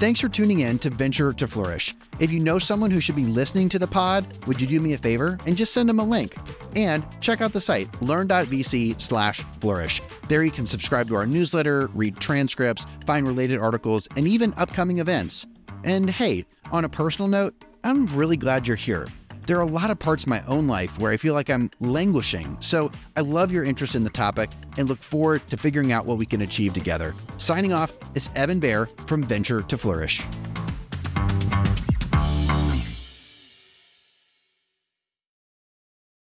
Thanks 0.00 0.20
for 0.20 0.30
tuning 0.30 0.60
in 0.60 0.78
to 0.78 0.88
Venture 0.88 1.34
to 1.34 1.46
Flourish. 1.46 1.94
If 2.20 2.32
you 2.32 2.40
know 2.40 2.58
someone 2.58 2.90
who 2.90 3.02
should 3.02 3.16
be 3.16 3.26
listening 3.26 3.68
to 3.68 3.78
the 3.78 3.86
pod, 3.86 4.26
would 4.46 4.58
you 4.58 4.66
do 4.66 4.80
me 4.80 4.94
a 4.94 4.98
favor 4.98 5.38
and 5.44 5.58
just 5.58 5.74
send 5.74 5.90
them 5.90 6.00
a 6.00 6.04
link? 6.04 6.34
And 6.74 7.04
check 7.20 7.42
out 7.42 7.52
the 7.52 7.60
site, 7.60 8.00
learn.vc 8.00 8.98
slash 8.98 9.42
flourish. 9.60 10.00
There 10.26 10.42
you 10.42 10.52
can 10.52 10.64
subscribe 10.64 11.08
to 11.08 11.16
our 11.16 11.26
newsletter, 11.26 11.88
read 11.88 12.16
transcripts, 12.16 12.86
find 13.04 13.28
related 13.28 13.58
articles, 13.58 14.08
and 14.16 14.26
even 14.26 14.54
upcoming 14.56 15.00
events. 15.00 15.44
And 15.84 16.08
hey, 16.08 16.46
on 16.72 16.86
a 16.86 16.88
personal 16.88 17.28
note, 17.28 17.62
I'm 17.84 18.06
really 18.06 18.38
glad 18.38 18.66
you're 18.66 18.78
here. 18.78 19.06
There 19.46 19.56
are 19.58 19.62
a 19.62 19.66
lot 19.66 19.90
of 19.90 19.98
parts 19.98 20.24
of 20.24 20.28
my 20.28 20.44
own 20.46 20.66
life 20.68 20.98
where 20.98 21.12
I 21.12 21.16
feel 21.16 21.34
like 21.34 21.50
I'm 21.50 21.70
languishing, 21.80 22.56
so 22.60 22.90
I 23.16 23.20
love 23.20 23.50
your 23.50 23.64
interest 23.64 23.94
in 23.94 24.04
the 24.04 24.10
topic 24.10 24.50
and 24.76 24.88
look 24.88 24.98
forward 24.98 25.48
to 25.50 25.56
figuring 25.56 25.92
out 25.92 26.06
what 26.06 26.18
we 26.18 26.26
can 26.26 26.42
achieve 26.42 26.74
together. 26.74 27.14
Signing 27.38 27.72
off, 27.72 27.92
it's 28.14 28.30
Evan 28.36 28.60
Baehr 28.60 28.88
from 29.08 29.24
Venture 29.24 29.62
to 29.62 29.78
Flourish. 29.78 30.22